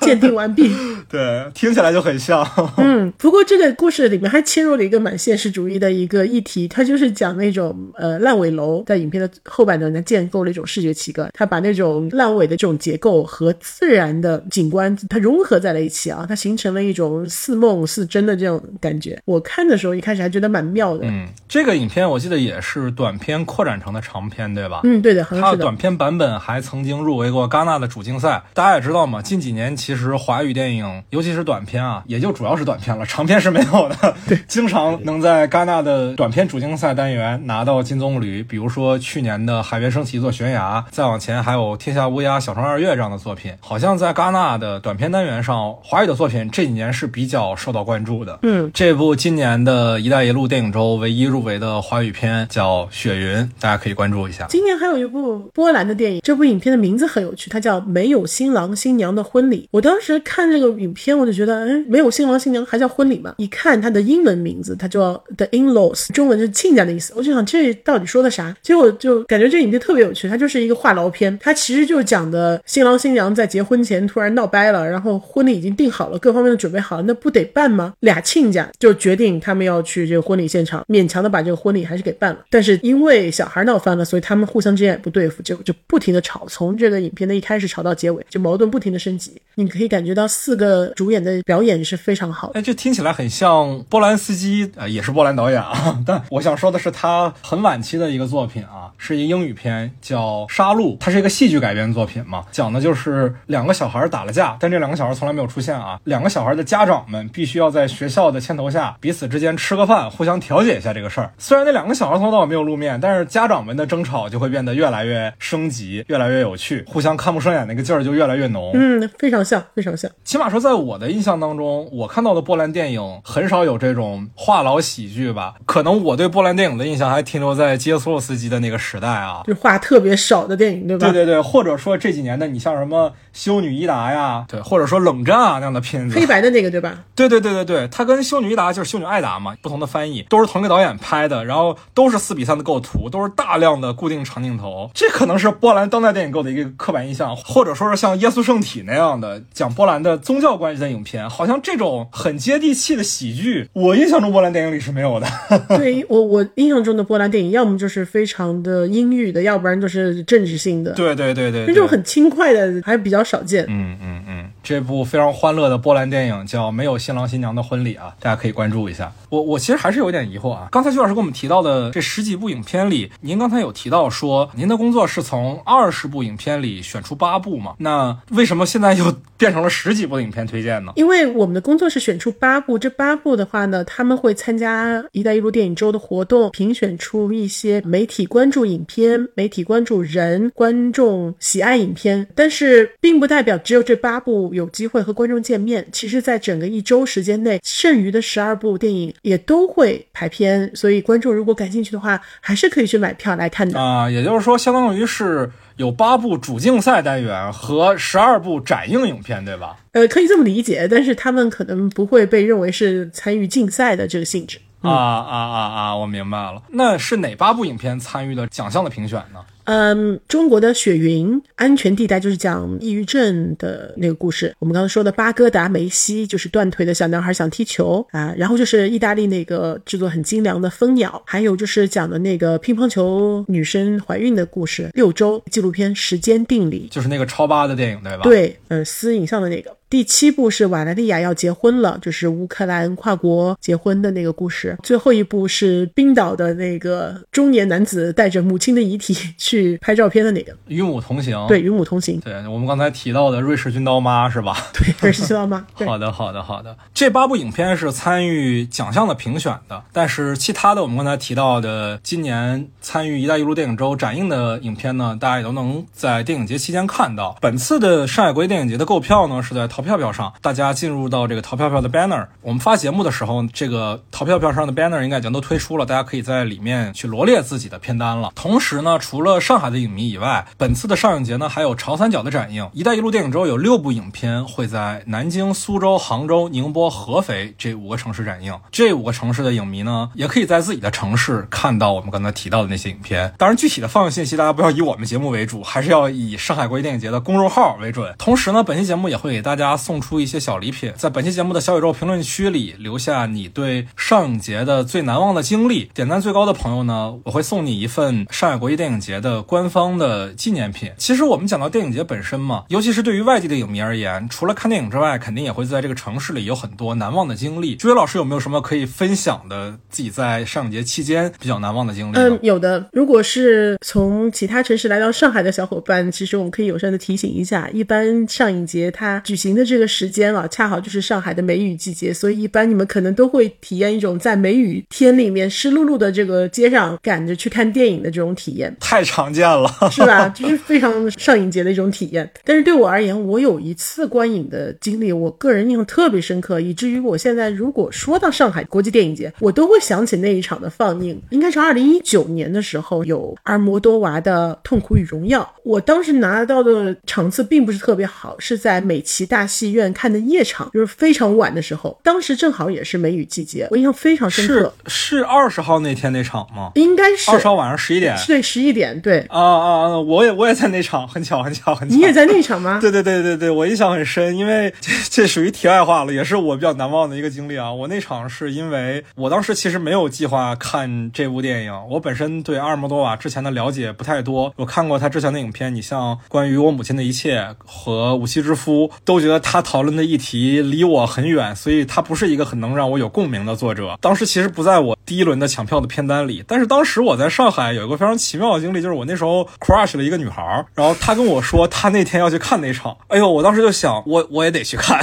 [0.00, 0.74] 鉴定完毕。
[1.08, 2.44] 对，听起来就很像。
[2.78, 19.20] 嗯，不过这个故事里面还切入了一个蛮现实主义的一个议题，它就是讲那种呃烂尾楼，在影片的后半段呢建构了一种视觉奇观，它把那种烂尾的这种结构和自然的景观它融合在了一起啊，它形成了一种似梦似真的这种感觉。
[19.24, 21.06] 我看的时候一开始还觉得蛮妙的。
[21.06, 24.80] 嗯，这个影片我记得也是短片扩展成的长片，对吧？
[24.84, 28.42] 嗯，对的，它的短片版本还曾经入围过戛纳的主竞赛。
[28.52, 34.14] 大家也知道嘛，近几年其实华语电影，尤其是短片啊，也就主要是短片了，长片是没有的。
[34.28, 43.52] 对，经常能在戛纳的短片主竞赛单元拿到金棕榈，比如说去年的《海边升起一座悬崖》，再往前还有《天下乌鸦》《小城二月》这样的作品。
[43.60, 48.38] 好像在戛纳的短片单元上，华语的作品这几年是比较受到关注的。
[48.42, 54.46] 嗯，这部今年的一带一路电影周唯一入围的华语片叫《雪云》，大家可以关注一下。
[54.48, 59.62] 今年还有一部波兰的电影，这部影片的名字很有趣，它叫《没有新郎新娘的婚礼》。
[59.70, 63.34] 我当时看这个影片，我就觉得，哎，没有新郎新娘还叫婚礼吗？
[63.38, 67.12] 一看它的英文名字，它叫 The In-laws，中文是亲家的意思。
[67.16, 68.54] 我就想这到底说的啥？
[68.62, 71.23] 结果就感觉这影片特别有趣，它就是一个话痨片。
[71.40, 77.94] 它其实就是讲的新郎新娘在结婚前突然闹掰了，然后婚礼已经定好了，各方面都准备好了，那不得办吗？
[78.00, 82.38] 俩亲家就决定他们要去这个婚礼现场，勉强的把这个婚礼还是给办了。
[82.50, 89.32] 但是因为小孩闹翻了，所以他们互相之间也不对付，结果就不停的吵，从这个影片的一开始吵到结尾，就矛盾不停的升级。
[89.56, 92.50] 你可以感觉到四个主演的表演是非常好。
[92.54, 95.98] 哎，这听起来很像波兰斯基啊，也是波兰导演啊。
[96.06, 106.00] 但我想说的是，他很晚期的一个作品啊，是一英语片，叫《杀戮》，它是一个戏剧改编作品嘛，讲的就是两个小孩打了架，但这两个小孩从来没有出现啊。
[106.04, 111.30] 两个小孩的家长们必须要在学校的牵头下，彼此之间吃个饭，互相调解一下这个事儿。
[111.38, 118.72] 虽然那两个小孩从头到尾没有露面，但是家长们的争吵就会变得越来越升级，越来越有趣，互相看不顺眼那个劲儿就越来越浓。
[118.74, 119.44] 嗯，非常。
[119.44, 125.56] 像非常像，起码说，在我的印象当中，我看到的波兰电影很少有这种话痨喜剧吧？
[125.66, 131.03] 可能我对波兰电影的印象还停留在基耶斯洛斯基的那个时代啊，就话特别少的电影，对吧？
[131.12, 137.04] 对对对，或者说这几年的，你像什么《修女伊达》呀，对，或者说《冷战》啊那样的片子，黑白的那个，对吧？
[137.14, 150.14] 对对对对对，它跟《修女伊达》就是《修女艾达》嘛，不同的翻译，都是同一个导演拍的，然后都是四比三的构图，都是大量的固定长镜头，这可能是波兰当代电影给我的一个刻板印象，或者说是像《耶稣圣体》那样的讲波兰的。
[150.24, 155.26] 宗教关系的影片，好像这种很接地气的喜剧，我印象中波兰电影里是没有的。
[155.76, 160.92] 对我，我印象中的波兰电影，要么就是非常的阴郁的，要不然就是政治性的。
[160.92, 163.64] 对对对对，那种很轻快的还比较少见。
[163.68, 169.12] 嗯嗯嗯，这部非常欢乐的波兰电影叫《没有新郎新娘的婚礼》啊，大家可以关注一下。
[169.28, 177.74] 我我其实还是有点疑惑啊，刚才徐老师跟我们提到的这十几部影片里，您刚才有提到说您的工作是从二十部影片里选出八部嘛？
[177.78, 180.92] 那为什么现在又变成了十几部影片推荐呢？
[180.96, 192.26] 因为我们的工作是选出八部，这八部的话呢，他们会参加“一带一路”电影周的活动，评选出一些媒体关注影片、媒体关注人、观众喜爱影片。
[192.34, 195.86] 但是，并不代表只有这八部有机会和观众见面。
[195.92, 200.74] 其实，在整个一周时间内，剩余的十二部电影也都会排片。
[200.74, 204.08] 所以，观众如果感兴趣的话，还是可以去买票来看的啊。
[204.08, 205.50] 也就是说，相当于是。
[205.76, 209.76] 有八部主竞赛单元和十二部展映影片，对吧？
[209.90, 214.60] 呃，可以这么理解，但是他们可能不会被认为是参与竞赛的这个性质。
[214.82, 215.96] 啊啊啊啊！
[215.96, 219.40] 我明白了，那是哪八部影片参与了奖项的评选呢？
[219.64, 224.54] 嗯，中国的《雪云安全地带》就是讲抑郁症的那个故事。
[224.58, 228.34] 我们刚刚说的《巴哥达梅西》就是断腿的小男孩想踢球啊。
[228.36, 234.90] 然后就是意大利那个制作很精良的《蜂鸟》，还有就是讲的那个乒乓球女生怀孕的故事。
[234.92, 238.22] 六周纪录片《时间定理》就是那个超八的电影，对吧？
[238.22, 239.74] 对，嗯，私影像的那个。
[239.94, 244.76] 第七部是瓦莱利亚要结婚了，就是乌克兰跨国结婚的那个故事。
[244.82, 251.36] 最后一部是冰岛的那个中年男子带着母亲的遗体 去拍照片的那个《与母同行》。
[251.46, 252.18] 对，《与母同行》。
[252.24, 254.56] 对我们刚才提到的瑞士军刀妈是吧？
[254.74, 255.64] 对，瑞士军刀妈。
[255.74, 256.76] 好的，好的，好的。
[256.92, 267.38] 这八部影片是参与奖项的评选的，但是其他的我们刚才提到的今年参与“一带一路”电影周展映的影片呢，大家也都能在电影节期间看到。
[267.40, 269.83] 本次的上海国际电影节的购票呢，是在淘。
[269.84, 272.26] 票票上，大家进入到这个淘票票的 banner。
[272.40, 278.32] 我们发节目的时候，这个淘票票上的 banner 应该已经都推出了，大家可以在里面去罗列自己的片单了。
[278.34, 282.68] 同时呢，除了上海的影迷以外，本次的上影节呢还有长三角的展映。
[282.72, 288.58] 一带一路电影周有六部影片会在南京、苏州、杭州、宁波、合肥这五个城市展映。
[288.72, 293.34] 这五个城市的影迷呢，也可以在自己的城市看到我们刚才提到的那些影片。
[293.36, 298.14] 当然，具体的放映信息大家不要以我们节目为主，还是要以上海国际电影节的公众号为准。
[298.18, 299.73] 同时呢，本期节目也会给大家。
[299.76, 310.90] 送出一些小礼品，在本期节目的小宇宙评论区里留下你对上影节的最难忘的经历，点赞最高的朋友呢，我会送你一份上海国际电影节的官方的纪念品。
[310.96, 317.76] 其实我们讲到电影节本身嘛，尤其是对于外地的影迷而言，除了看电影之外，肯定也会在这个城市里有很多难忘的经历。
[317.76, 322.16] 朱伟老师有没有什么可以分享的自己在上影节期间比较难忘的经历？
[322.16, 322.88] 嗯，有的。
[322.92, 329.64] 如果是从其他城市来到上海的小伙伴，其实我们可以友善的提醒一下，一般上影节它举行的。
[329.64, 340.28] 这个时间啊，恰好就是上海的梅雨季节，所以一般你们可能都会体验一种在梅雨天里面湿漉漉的这个街上赶着去看电影的这种体验，太常见了， 是吧？
[340.28, 342.30] 就是非常上影节的一种体验。
[342.44, 359.43] 但是对我而言，我有一次观影的经历，我个人印象特别深刻，以至于我现在如果说到上海国际电影节，我都会想起那一场的放映，应该是二零一九年的时候有阿尔摩多娃的《痛苦与荣耀》，我当时拿到的场次并不是特别好，是在美琪大。
[359.46, 364.74] 戏院看的夜场就是非常晚的时候，当时正好也是梅雨季节，我印象非常深刻。
[364.86, 366.70] 是是二十号那天那场吗？
[366.74, 368.16] 应该是二十号晚上十一点。
[368.26, 369.00] 对，十一点。
[369.00, 369.98] 对啊啊啊！
[369.98, 371.94] 我也我也在那场，很巧很巧很巧。
[371.94, 372.78] 你也在那场吗？
[372.82, 377.72] 对对对对对，我印象很深，因为这这属于题外话了，也是我比较难忘的一个经历啊。
[377.72, 389.33] 我那场是因为我当时其实没有计划看这部电影，我本身对阿尔莫多瓦之前的了解不太多，我看过他之前的影片，你像关于我母亲的一切和无妻之夫，都觉得。
[389.40, 393.98] 他讨论的议题离我很远，所以他不是一个很能让我有共鸣的作者。
[394.00, 405.00] 当时其实不在我第一轮的抢票的片单里，但是当时我在上海有一个非常奇妙的经历，就是我那时候 crush 了一个女孩，然后她跟我说她那天要去看那场，哎呦，我当时就想，我我也得去看。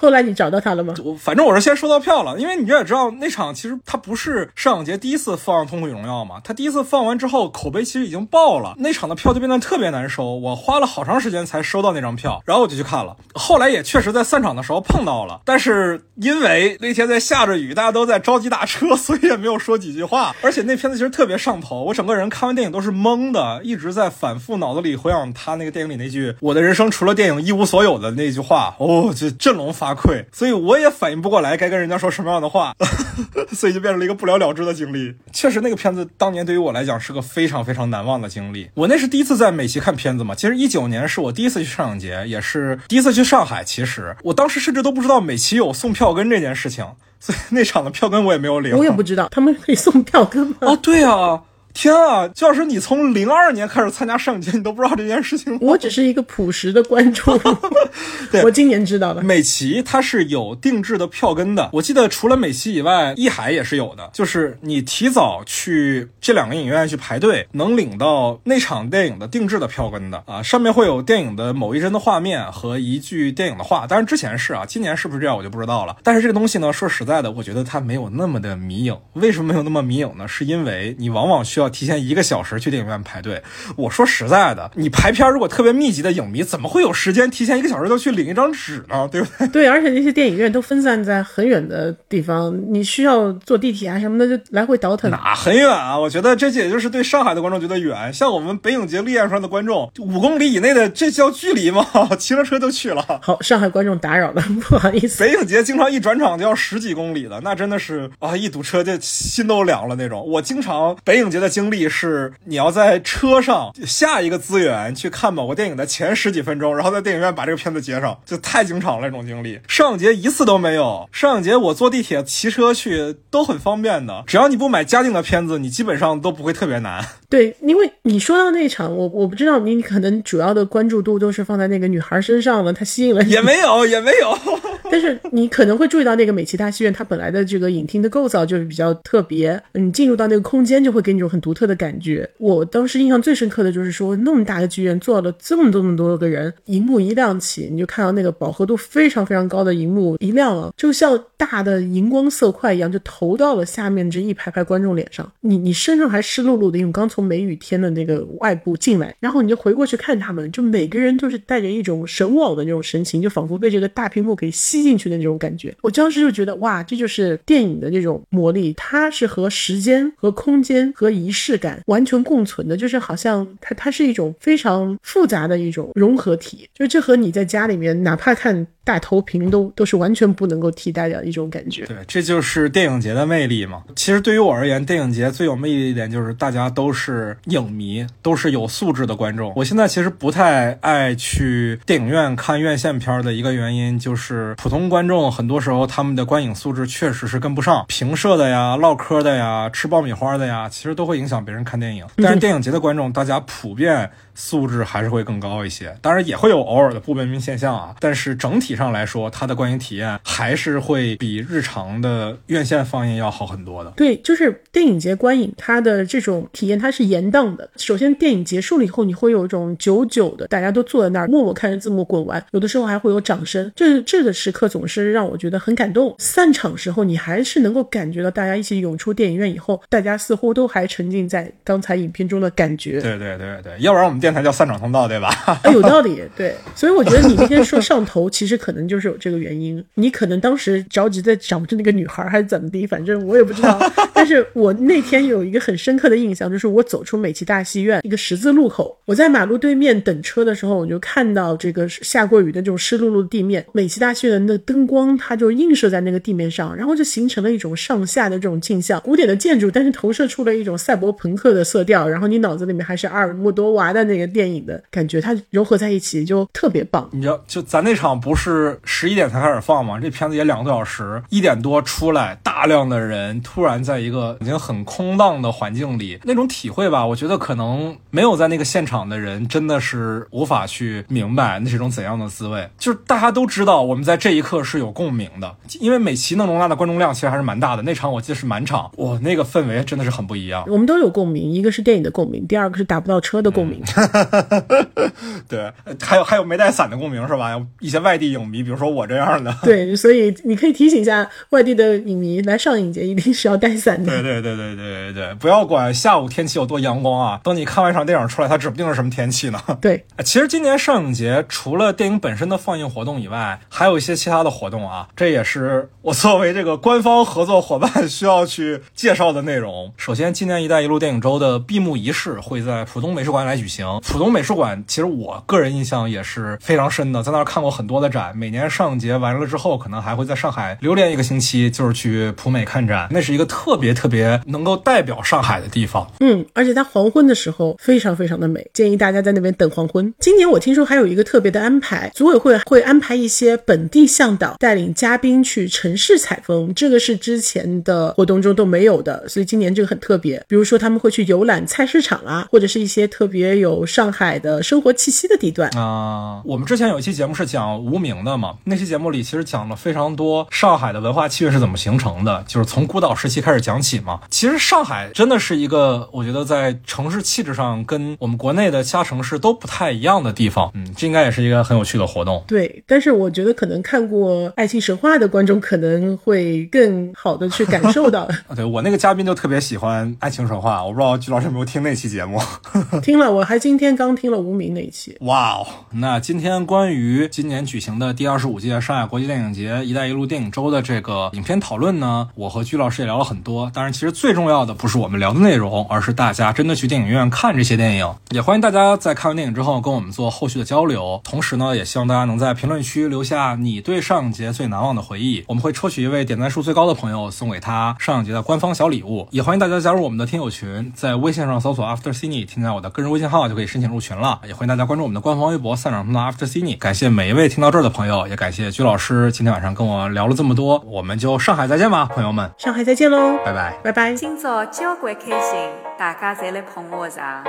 [0.00, 0.94] 后来你找到他了吗？
[1.04, 13.14] 我反正我是先收到票了，因为你也知道那场其实他不是上影节第一次放《痛苦与荣耀》嘛，他第一次放完之后口碑其实已经爆了，那场的票就变得特别难收，我花了好长时间才收到那张票，然后我就去看了。
[13.34, 20.34] 后来也确实在散场的时候碰到了，但是因为那天在下着雨，大家都在着急打车，所以也没有说几句话。
[20.40, 29.89] 而且那片子其实特别上头，我整个人看完电影都是懵的，一直在反复脑子里回想他那个电影里那句“我的人生除了电影一无所有”的那句话，哦，就振聋发。
[29.94, 32.74] 溃，所以我也反应不过来该跟人家说什么样的话，
[33.52, 35.14] 所以就变成了一个不了了之的经历。
[35.32, 38.70] 确实，那个片子当年对于我来讲是个非常非常难忘的经历。
[38.74, 43.62] 我那是第一次在美琪看片子嘛，其实一九年是我第一次去上影节，也是第一次去上海。
[43.64, 46.86] 其实我当时甚至都不知道美琪有送票根这件事情，
[47.18, 48.76] 所以那场的票根我也没有领。
[48.76, 50.56] 我也不知道他们可以送票根吗？
[50.60, 51.42] 哦，对啊。
[51.72, 55.58] 天啊，就老师，你从零二年开始参加上影节，你都不知道这件事情吗？
[55.62, 57.38] 我只是一个朴实的观众，
[58.30, 59.22] 对我今年知道的。
[59.22, 73.86] 美琪它是有定制的票根的，我记得除了美琪以外，艺海也是有的，就是你提早去这两个影院去排队，能领到那场电影的定制的票根的啊，上面会有电影的某一帧的画面和一句电影的话。
[73.86, 75.96] 当然之前是啊，今年是不是这样我就不知道了。
[76.02, 78.96] 但是这个东西呢，说实在的，我觉得它没有那么的迷影。
[79.14, 80.26] 为什么没有那么迷影呢？
[80.26, 83.42] 是因为你往往需要提前一个小时去电影院排队。
[83.76, 89.08] 我说实在的，你排片如果特别密集的影迷，怎么会有时间提前一个小时就去领一张纸呢？
[89.10, 89.48] 对不对？
[89.60, 95.10] 对，而且那些电影院都分散在很远的地方，你需要坐地铁啊什么的，就来回倒腾。
[95.10, 95.98] 哪很远啊？
[95.98, 98.12] 我觉得这也就是对上海的观众觉得远。
[98.12, 101.86] 像我们北影节立艳川的观众，五公里以内的这叫距离吗？
[102.18, 103.20] 骑着车就去了。
[103.22, 105.22] 好，上海观众打扰了，不好意思。
[105.22, 110.24] 北影节经常一转场就要十几公里的，那真的是啊，一堵车就心都凉了那种。
[110.26, 119.60] 我经常北影节的经历是，你要在车上下一个资源去看某个电影的前十几分钟，然后在电影院把这个片子接上，就太经常了这种经历。
[119.68, 127.04] 上影节一次都没有，上影节我坐地铁、骑车去都很方便的，只要你不买嘉定的片子，你基本上都不会特别难。
[127.30, 134.36] 对，因为你说到那场，我我不知道你可能主要的关注度都是放在那个女孩身上了，她吸引了也没有也没有。
[134.90, 142.28] 但是你可能会注意到那个美琪大戏院，它本来的这个影厅的构造就是比较特别，你进入到那个空间就会给你一种很独特的感觉。
[142.38, 155.30] 我当时印象最深刻的就是说，那么大的剧院坐了这么多么多个人，荧幕一亮起，你就看到那个饱和度非常非常高的荧幕一亮了，就像大的荧光色块一样，就投到了下面这一排排观众脸上。
[155.42, 165.74] 你你身上还湿漉漉的，因为刚从从梅雨天的那个外部进来，然后你就回过去看他们，就每个人都是带着一种神往的那种神情，就仿佛被这个大屏幕给吸进去的那种感觉。
[165.82, 178.66] 我当时就觉得，哇，这就是电影的这种魔力，它是和时间、和空间、和仪式感完全共存的，就是好像它它是一种非常复杂的一种融合体，就这和你在家里面哪怕看。
[178.82, 181.84] 大投屏都都是完全不能够替代的一种感觉。
[181.86, 183.82] 对，这就是电影节的魅力嘛。
[183.94, 189.52] 其实对于我而言，电影节最有魅力的一点就是大家都是影迷，都是有素质的观众。
[189.54, 202.04] 我现在其实不太爱去电影院看院线片的一个原因，就是普通观众很多时候他们的观影素质确实是跟不上，评社的呀、唠嗑的呀、吃爆米花的呀，其实都会影响别人看电影。
[202.16, 204.10] 但是电影节的观众，大家普遍。
[204.40, 207.94] 素质还是会更高一些，当然也会有偶尔的不文明现象啊。
[208.00, 213.90] 但是整体上来说，它的观影体验还是会比日常的院线放映要好很多的。
[213.90, 217.68] 对，就是电影节观影，它的这种体验它是延宕的。
[217.76, 226.14] 首先，电影结束了以后，你会有一种久久的，大家都坐在那儿默默看着字幕滚完，有的时候还会有掌声，这这个时刻总是让我觉得很感动。
[226.18, 233.02] 散场时候，你还是能够感觉到大家一起涌出电影院以后，大家似乎都还沉浸在刚才影片中的感觉。
[233.02, 234.29] 对对对对，要不然我们电。
[234.32, 235.30] 才叫散场通道，对吧？
[235.72, 236.54] 有道理，对。
[236.74, 239.84] 所以我觉得你那天说上头，其实可能就是有这个原因。
[239.94, 242.86] 你可能当时着急在找着那个女孩，还是怎么的？
[242.86, 243.78] 反正我也不知道。
[244.14, 267.08] 但是我那天有一个很深刻的印象，就是我走出美琪大戏院一个十字路口，我在马路对面等车的时候，我就看到这个下过雨的这种湿漉漉的地面，美琪大戏院的灯光，它就映射在那个地面上，然后就形成了一种上下的这种镜像，古典的建筑，但是投射出了一种赛博朋克的色调，然后你脑子里面还是阿尔莫多瓦的那个电影的感觉，它融合在一起就特别棒。
[267.12, 269.98] 你知道，就咱那场不是十一点才开始放吗？
[270.00, 282.68] 这片子也两个多小时，一点多出来，大量的人突然在一个已经很空荡的环境里，那种体会吧，我觉得可能没有在那个现场的人真的是无法去明白那是一种怎样的滋味。
[282.78, 287.82] 就是大家都知道，我们在这一刻是有共鸣的，因为美琪能容纳的观众量其实还是蛮大的。
[287.82, 290.64] 那场我记得是满场，哇，那个氛围真的是很不一样。
[290.66, 293.80] 我们都有共鸣，一个是电影的共鸣，第二个是打不到车的共鸣。
[295.48, 297.50] 对，还有还有没带伞的共鸣是吧？
[297.80, 299.54] 一些外地影迷，比如说我这样的。
[299.62, 304.10] 对，所以你可以提醒一下外地的影迷，来上影节一定是要带伞的。
[304.10, 309.60] 对对对对对对对，不要管下午天气有多阳光啊，等你看完一场电影出来，它指不定是什么天气呢。
[309.80, 319.92] 对， 其实今年上影节除了电影本身的放映活动以外，还有一些其他的活动啊，这也是我作为这个官方合作伙伴需要去介绍的内容。
[319.96, 323.89] 首先，今年“一带一路”电影周的闭幕仪式会在浦东美术馆来举行。
[323.98, 328.36] 浦东美术馆其实我个人印象也是非常深的，在那儿看过很多的展。
[328.36, 333.08] 每年上节完了之后，可能还会在上海留连一个星期，就是去普美看展。
[333.10, 336.06] 那是一个特别特别能够代表上海的地方。
[336.20, 340.12] 嗯，而且它黄昏的时候非常非常的美，建议大家在那边等黄昏。
[340.18, 350.44] 今年我听说还有一个特别的安排，组委会会安排一些本地向导带领嘉宾去城市采风，这个是之前的活动中都没有的，所以今年这个很特别。
[350.48, 355.70] 比如说他们会去游览菜市场啊，或者是一些特别有上海的生活气息的地段。
[355.76, 364.20] 啊、我们之前有一期节目是讲无名的嘛，那期节目里其实讲了非常多上海的文化气质是怎么形成的，就是从孤岛时期开始讲起嘛。
[364.30, 370.70] 其实上海真的是一个我觉得在城市气质上跟我们国内的其他城市都不太一样的地方。
[370.74, 372.42] 嗯，这应该也是一个很有趣的活动。
[372.46, 378.22] 对，但是我觉得可能看过《爱情神话》的观众可能会更好的去感受到。
[378.48, 382.40] 啊，对我那个嘉宾就特别喜欢《爱情神话》，我不知道鞠老师有没有听那期节目。
[383.02, 385.16] 听了，我还今天刚听了无名那一期。
[385.20, 385.66] 哇哦！
[385.92, 393.70] 那今天关于今年举行的第二十五届上海国际电影节“一带一路”电影周的这个影片讨论呢，我和鞠老师也聊了很多。
[393.72, 398.12] 当然，其实最重要的不是我们聊的内容，而是大家真的去电影院看这些电影。
[398.30, 401.20] 也欢迎大家在看完电影之后跟我们做后续的交流。
[401.22, 405.44] 同时呢，也希望大家能在评论区留下你对上影节最难忘的回忆。
[405.46, 409.28] 我们会抽取一位点赞数最高的朋友，送给他上影节的官方小礼物。
[409.30, 414.40] 也欢迎大家加入我们的听友群，在微信上搜索 After Cine，添加我的个人微信号就可以申请入群了。
[414.46, 416.78] 也欢迎大家关注我们的官方微博“散场通道 After Cine”。
[416.78, 420.78] 感谢每一位听到这儿的朋友，也感谢鞠老师今天晚上跟我聊了这么多。
[420.86, 423.76] 我们就上海再见吧，朋友们，上海再见喽，拜拜。
[423.82, 424.14] 拜拜。
[424.14, 427.44] 今朝交关开心，大家侪来捧我场。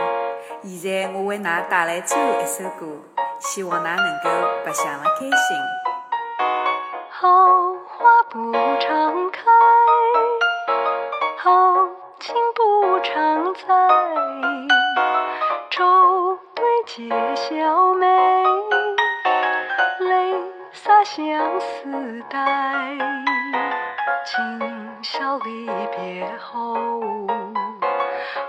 [0.63, 2.85] 现在我为㑚带来最后一首歌，
[3.39, 4.29] 希望㑚能够
[4.65, 5.31] 白相了开心。
[7.09, 7.27] 好
[7.87, 9.41] 花不常开，
[11.43, 11.49] 好
[12.19, 13.71] 景不常在。
[15.81, 18.05] 愁对解笑眉，
[19.97, 20.35] 泪
[20.71, 22.37] 洒相思带。
[24.23, 25.65] 今宵离
[25.97, 27.01] 别后，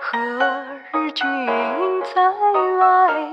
[0.02, 0.18] 何
[0.92, 1.24] 日君
[2.14, 3.32] 再来？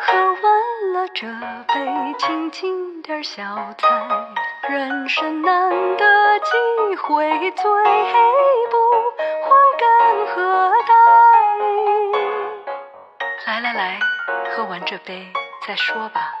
[0.00, 1.28] 喝完了这
[1.68, 3.44] 杯，请进点小
[3.78, 3.88] 菜。
[4.68, 6.04] 人生难得
[6.40, 8.76] 几回醉，不
[9.44, 9.86] 欢干
[10.34, 12.17] 何待？
[13.48, 13.98] 来来来，
[14.50, 15.26] 喝完这杯
[15.66, 16.34] 再说吧。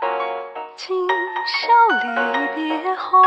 [0.76, 1.68] 今宵
[2.02, 3.22] 离别后。